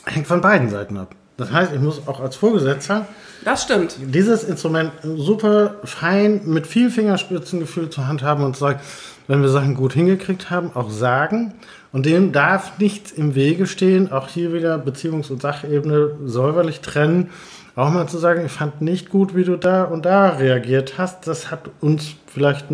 [0.04, 1.14] hängt von beiden Seiten ab.
[1.36, 3.06] Das heißt, ich muss auch als Vorgesetzter
[3.44, 3.96] das stimmt.
[4.00, 8.80] dieses Instrument super fein mit viel Fingerspitzengefühl zur Hand haben und sagen,
[9.26, 11.54] wenn wir Sachen gut hingekriegt haben, auch sagen.
[11.92, 14.10] Und dem darf nichts im Wege stehen.
[14.10, 17.30] Auch hier wieder Beziehungs- und Sachebene säuberlich trennen.
[17.76, 21.26] Auch mal zu sagen, ich fand nicht gut, wie du da und da reagiert hast.
[21.26, 22.66] Das hat uns vielleicht,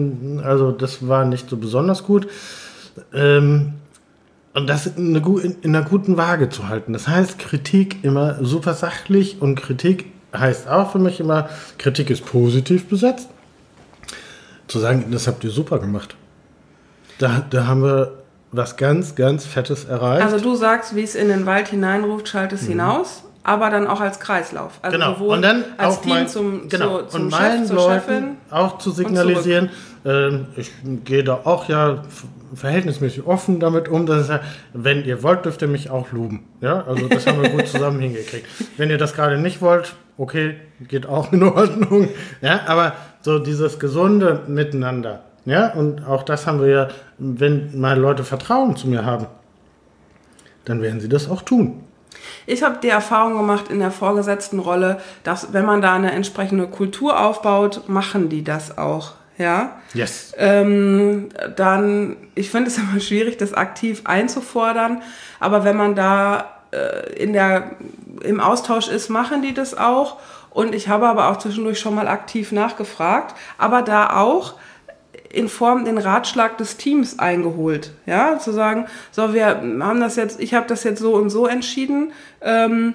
[0.42, 2.26] also das war nicht so besonders gut.
[3.12, 3.74] Ähm,
[4.54, 5.16] und das in
[5.64, 6.92] einer guten Waage zu halten.
[6.92, 12.24] Das heißt, Kritik immer super sachlich und Kritik heißt auch für mich immer, Kritik ist
[12.26, 13.28] positiv besetzt.
[14.66, 16.16] Zu sagen, das habt ihr super gemacht.
[17.18, 20.24] Da, da haben wir was ganz, ganz Fettes erreicht.
[20.24, 22.68] Also du sagst, wie es in den Wald hineinruft, schalt es mhm.
[22.68, 24.78] hinaus, aber dann auch als Kreislauf.
[24.82, 25.14] Also genau.
[25.24, 27.02] und dann als Team mein, zum, genau.
[27.02, 29.70] zu, zum und Chef, meinen zur Leuten Chefin auch zu signalisieren,
[30.04, 30.70] äh, ich
[31.04, 32.02] gehe da auch ja
[32.54, 34.40] verhältnismäßig offen damit um, dass ja,
[34.72, 36.44] wenn ihr wollt, dürft ihr mich auch loben.
[36.60, 38.46] Ja, also das haben wir gut zusammen hingekriegt.
[38.76, 40.56] Wenn ihr das gerade nicht wollt, okay,
[40.88, 42.08] geht auch in Ordnung.
[42.40, 45.22] Ja, aber so dieses gesunde Miteinander.
[45.44, 46.88] Ja, und auch das haben wir ja,
[47.18, 49.26] wenn mal Leute Vertrauen zu mir haben,
[50.64, 51.84] dann werden sie das auch tun.
[52.46, 56.66] Ich habe die Erfahrung gemacht in der vorgesetzten Rolle, dass wenn man da eine entsprechende
[56.66, 59.80] Kultur aufbaut, machen die das auch ja.
[59.94, 60.32] Yes.
[60.38, 65.02] Ähm, dann, ich finde es immer schwierig, das aktiv einzufordern,
[65.40, 66.53] aber wenn man da
[67.16, 67.72] in der,
[68.22, 70.18] im Austausch ist, machen die das auch.
[70.50, 74.54] Und ich habe aber auch zwischendurch schon mal aktiv nachgefragt, aber da auch
[75.30, 80.40] in Form den Ratschlag des Teams eingeholt, ja, zu sagen, so wir haben das jetzt,
[80.40, 82.12] ich habe das jetzt so und so entschieden.
[82.40, 82.94] Ähm,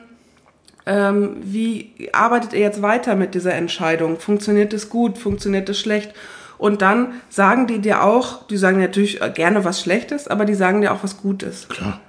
[0.86, 4.20] ähm, wie arbeitet ihr jetzt weiter mit dieser Entscheidung?
[4.20, 5.18] Funktioniert es gut?
[5.18, 6.14] Funktioniert es schlecht?
[6.58, 10.82] Und dann sagen die dir auch, die sagen natürlich gerne was Schlechtes, aber die sagen
[10.82, 11.68] dir auch was Gutes.
[11.70, 12.00] Klar.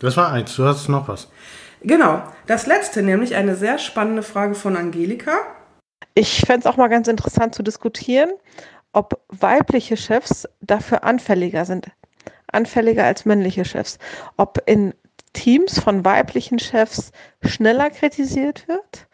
[0.00, 0.54] Das war eins.
[0.56, 1.28] Du hast noch was.
[1.82, 2.22] Genau.
[2.46, 5.32] Das letzte, nämlich eine sehr spannende Frage von Angelika.
[6.14, 8.30] Ich fände es auch mal ganz interessant zu diskutieren,
[8.92, 11.88] ob weibliche Chefs dafür anfälliger sind.
[12.50, 13.98] Anfälliger als männliche Chefs.
[14.36, 14.94] Ob in
[15.32, 19.06] Teams von weiblichen Chefs schneller kritisiert wird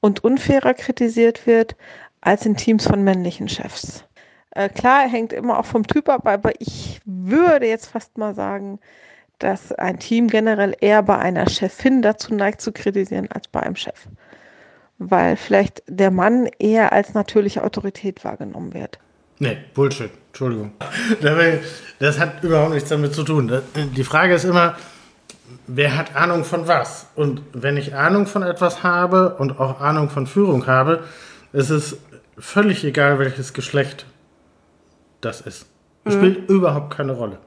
[0.00, 1.76] und unfairer kritisiert wird
[2.20, 4.04] als in Teams von männlichen Chefs.
[4.50, 8.80] Äh, klar, hängt immer auch vom Typ ab, aber ich würde jetzt fast mal sagen,
[9.40, 13.76] dass ein Team generell eher bei einer Chefin dazu neigt zu kritisieren als bei einem
[13.76, 14.06] Chef.
[14.98, 18.98] Weil vielleicht der Mann eher als natürliche Autorität wahrgenommen wird.
[19.38, 20.10] Nee, Bullshit.
[20.28, 20.72] Entschuldigung.
[21.98, 23.60] Das hat überhaupt nichts damit zu tun.
[23.94, 24.74] Die Frage ist immer,
[25.66, 27.08] wer hat Ahnung von was?
[27.14, 31.04] Und wenn ich Ahnung von etwas habe und auch Ahnung von Führung habe,
[31.52, 31.98] ist es
[32.38, 34.06] völlig egal, welches Geschlecht
[35.20, 35.66] das ist.
[36.04, 37.38] Das spielt überhaupt keine Rolle.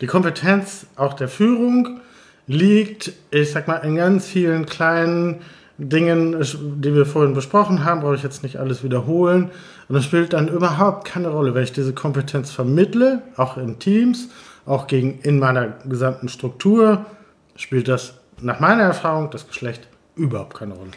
[0.00, 2.00] Die Kompetenz auch der Führung
[2.46, 5.42] liegt, ich sag mal, in ganz vielen kleinen
[5.76, 6.36] Dingen,
[6.80, 9.50] die wir vorhin besprochen haben, brauche ich jetzt nicht alles wiederholen.
[9.88, 14.28] Und das spielt dann überhaupt keine Rolle, wenn ich diese Kompetenz vermittle, auch in Teams,
[14.66, 17.06] auch gegen, in meiner gesamten Struktur,
[17.54, 20.90] spielt das nach meiner Erfahrung das Geschlecht überhaupt keine Rolle.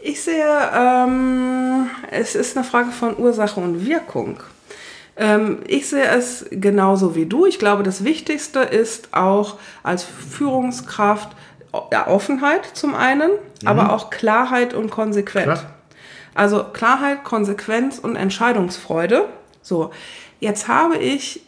[0.00, 4.38] Ich sehe, ähm, es ist eine Frage von Ursache und Wirkung.
[5.18, 7.44] Ähm, ich sehe es genauso wie du.
[7.44, 11.30] Ich glaube, das Wichtigste ist auch als Führungskraft
[11.72, 13.30] Offenheit zum einen,
[13.64, 15.60] aber auch Klarheit und Konsequenz.
[15.60, 15.74] Klar.
[16.34, 19.26] Also Klarheit, Konsequenz und Entscheidungsfreude.
[19.60, 19.90] So,
[20.40, 21.42] jetzt habe ich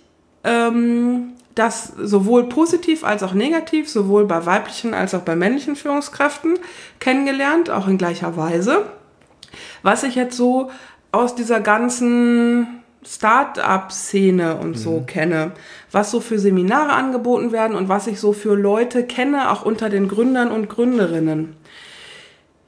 [0.44, 6.58] ähm, das sowohl positiv als auch negativ, sowohl bei weiblichen als auch bei männlichen Führungskräften
[6.98, 8.86] kennengelernt, auch in gleicher Weise.
[9.82, 10.70] Was ich jetzt so
[11.12, 15.52] aus dieser ganzen Start-up-Szene und so kenne,
[15.90, 19.88] was so für Seminare angeboten werden und was ich so für Leute kenne, auch unter
[19.88, 21.56] den Gründern und Gründerinnen,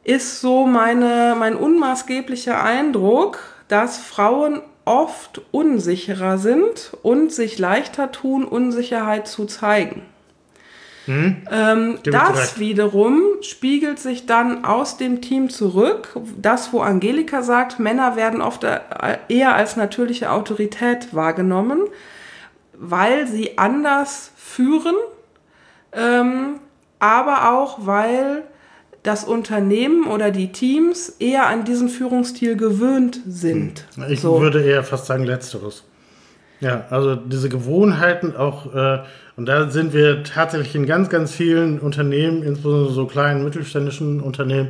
[0.04, 8.44] ist so meine, mein unmaßgeblicher Eindruck, dass Frauen oft unsicherer sind und sich leichter tun,
[8.44, 10.02] Unsicherheit zu zeigen.
[11.06, 12.58] Ähm, ich dir das recht.
[12.60, 16.16] wiederum spiegelt sich dann aus dem Team zurück.
[16.40, 18.80] Das, wo Angelika sagt, Männer werden oft äh,
[19.28, 21.80] eher als natürliche Autorität wahrgenommen,
[22.74, 24.94] weil sie anders führen,
[25.92, 26.60] ähm,
[26.98, 28.44] aber auch weil
[29.02, 33.86] das Unternehmen oder die Teams eher an diesen Führungsstil gewöhnt sind.
[34.08, 34.40] Ich So.
[34.40, 35.82] würde eher fast sagen Letzteres.
[36.62, 39.00] Ja, also diese Gewohnheiten auch, äh,
[39.36, 44.68] und da sind wir tatsächlich in ganz, ganz vielen Unternehmen, insbesondere so kleinen mittelständischen Unternehmen,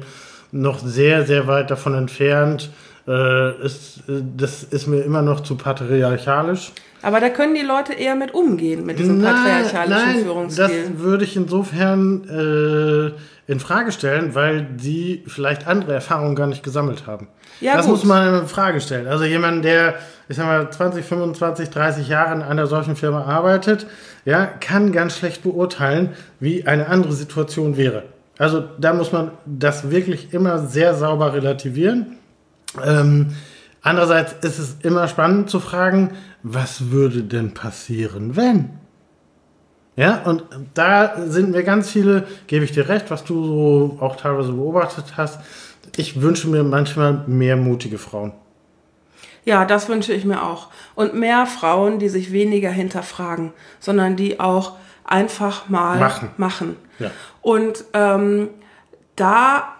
[0.52, 2.70] noch sehr, sehr weit davon entfernt.
[3.06, 6.72] Äh, ist, äh, das ist mir immer noch zu patriarchalisch.
[7.02, 10.64] Aber da können die Leute eher mit umgehen, mit diesem patriarchalischen Führungsstil.
[10.64, 13.10] Das würde ich insofern äh,
[13.46, 17.28] in Frage stellen, weil die vielleicht andere Erfahrungen gar nicht gesammelt haben.
[17.60, 17.96] Ja, das gut.
[17.96, 19.06] muss man in Frage stellen.
[19.06, 19.96] Also jemand, der,
[20.28, 23.86] ich sag mal, 20, 25, 30 Jahre in einer solchen Firma arbeitet,
[24.24, 28.04] ja, kann ganz schlecht beurteilen, wie eine andere Situation wäre.
[28.38, 32.18] Also da muss man das wirklich immer sehr sauber relativieren.
[32.82, 33.34] Ähm,
[33.82, 36.12] andererseits ist es immer spannend zu fragen,
[36.42, 38.70] was würde denn passieren, wenn?
[39.96, 44.16] Ja, und da sind mir ganz viele, gebe ich dir recht, was du so auch
[44.16, 45.40] teilweise beobachtet hast.
[45.96, 48.32] Ich wünsche mir manchmal mehr mutige Frauen.
[49.44, 50.68] Ja, das wünsche ich mir auch.
[50.94, 54.72] Und mehr Frauen, die sich weniger hinterfragen, sondern die auch
[55.04, 56.30] einfach mal Machen.
[56.36, 56.76] machen.
[56.98, 57.10] Ja.
[57.42, 58.48] Und ähm,
[59.16, 59.74] da,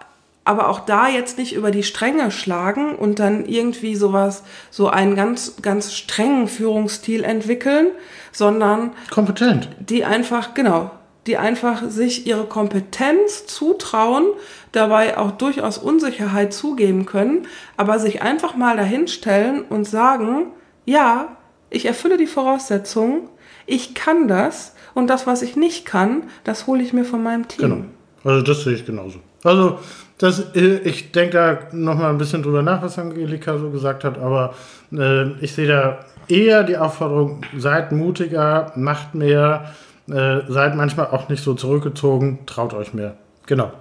[0.45, 5.15] aber auch da jetzt nicht über die Stränge schlagen und dann irgendwie sowas, so einen
[5.15, 7.87] ganz, ganz strengen Führungsstil entwickeln,
[8.31, 9.69] sondern Kompetent.
[9.79, 10.91] die einfach, genau,
[11.27, 14.25] die einfach sich ihre Kompetenz zutrauen,
[14.73, 20.47] dabei auch durchaus Unsicherheit zugeben können, aber sich einfach mal dahinstellen und sagen,
[20.85, 21.37] ja,
[21.69, 23.29] ich erfülle die Voraussetzungen,
[23.65, 27.47] ich kann das und das, was ich nicht kann, das hole ich mir von meinem
[27.47, 27.69] Team.
[27.69, 27.85] Genau.
[28.25, 29.19] Also das sehe ich genauso.
[29.43, 29.79] Also
[30.23, 34.05] das, äh, ich denke da noch mal ein bisschen drüber nach, was Angelika so gesagt
[34.05, 34.55] hat, aber
[34.93, 39.73] äh, ich sehe da eher die Aufforderung, seid mutiger, macht mehr,
[40.07, 43.17] äh, seid manchmal auch nicht so zurückgezogen, traut euch mehr.
[43.47, 43.73] Genau.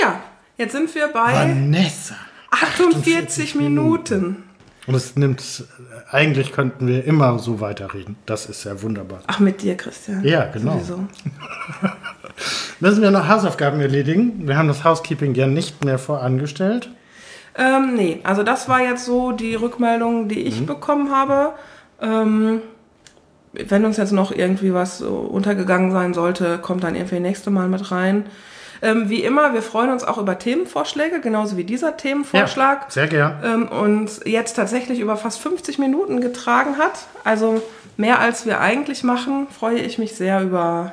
[0.00, 0.22] Ja,
[0.56, 2.14] jetzt sind wir bei Vanessa.
[2.50, 4.44] 48 Minuten.
[4.86, 5.64] Und es nimmt,
[6.10, 8.16] eigentlich könnten wir immer so weiterreden.
[8.24, 9.20] Das ist ja wunderbar.
[9.26, 10.24] Ach, mit dir, Christian.
[10.24, 10.78] Ja, genau.
[10.78, 11.06] Sowieso.
[12.80, 14.46] Müssen wir noch Hausaufgaben erledigen?
[14.46, 16.90] Wir haben das Housekeeping ja nicht mehr vorangestellt.
[17.56, 20.46] Ähm, nee, also das war jetzt so die Rückmeldung, die Mhm.
[20.46, 21.54] ich bekommen habe.
[22.00, 22.60] Ähm,
[23.52, 27.90] wenn uns jetzt noch irgendwie was untergegangen sein sollte, kommt dann irgendwie nächste Mal mit
[27.90, 28.26] rein.
[28.80, 32.82] Ähm, wie immer, wir freuen uns auch über Themenvorschläge, genauso wie dieser Themenvorschlag.
[32.82, 33.34] Ja, sehr gern.
[33.42, 37.06] ähm, uns jetzt tatsächlich über fast 50 Minuten getragen hat.
[37.24, 37.60] Also
[37.96, 40.92] mehr als wir eigentlich machen, freue ich mich sehr über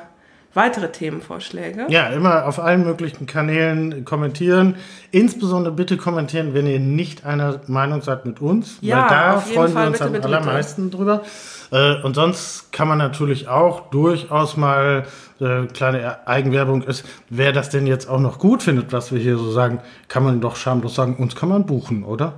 [0.56, 1.86] weitere Themenvorschläge.
[1.88, 4.76] Ja, immer auf allen möglichen Kanälen kommentieren.
[5.10, 8.78] Insbesondere bitte kommentieren, wenn ihr nicht einer Meinung seid mit uns.
[8.80, 10.38] Ja, weil da freuen Fall wir uns bitte, am bitte, bitte.
[10.38, 11.22] allermeisten drüber.
[11.70, 15.04] Äh, und sonst kann man natürlich auch durchaus mal
[15.40, 19.36] äh, kleine Eigenwerbung ist, wer das denn jetzt auch noch gut findet, was wir hier
[19.36, 22.34] so sagen, kann man doch schamlos sagen, uns kann man buchen, oder?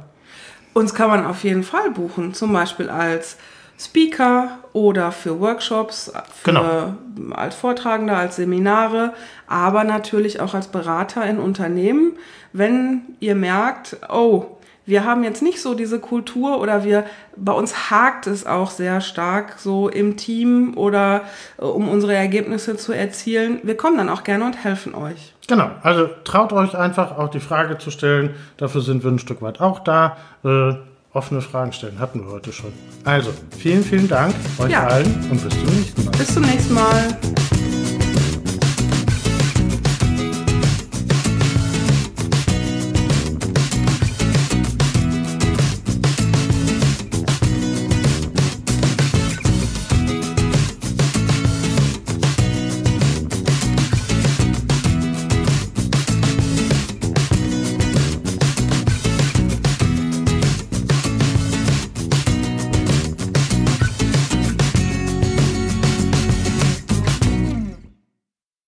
[0.75, 3.37] Uns kann man auf jeden Fall buchen, zum Beispiel als
[3.79, 6.95] Speaker oder für Workshops, für, Genau.
[7.33, 9.12] als Vortragender, als Seminare,
[9.47, 12.12] aber natürlich auch als Berater in Unternehmen.
[12.53, 14.47] Wenn ihr merkt, oh,
[14.85, 17.05] wir haben jetzt nicht so diese Kultur oder wir,
[17.37, 21.22] bei uns hakt es auch sehr stark so im Team oder
[21.59, 23.61] äh, um unsere Ergebnisse zu erzielen.
[23.62, 25.35] Wir kommen dann auch gerne und helfen euch.
[25.47, 28.35] Genau, also traut euch einfach auch die Frage zu stellen.
[28.57, 30.16] Dafür sind wir ein Stück weit auch da.
[30.43, 30.74] Äh,
[31.13, 32.73] offene Fragen stellen hatten wir heute schon.
[33.05, 34.87] Also, vielen, vielen Dank euch Ja.
[34.87, 36.11] allen und bis zum nächsten Mal.
[36.13, 37.48] Bis zum nächsten Mal.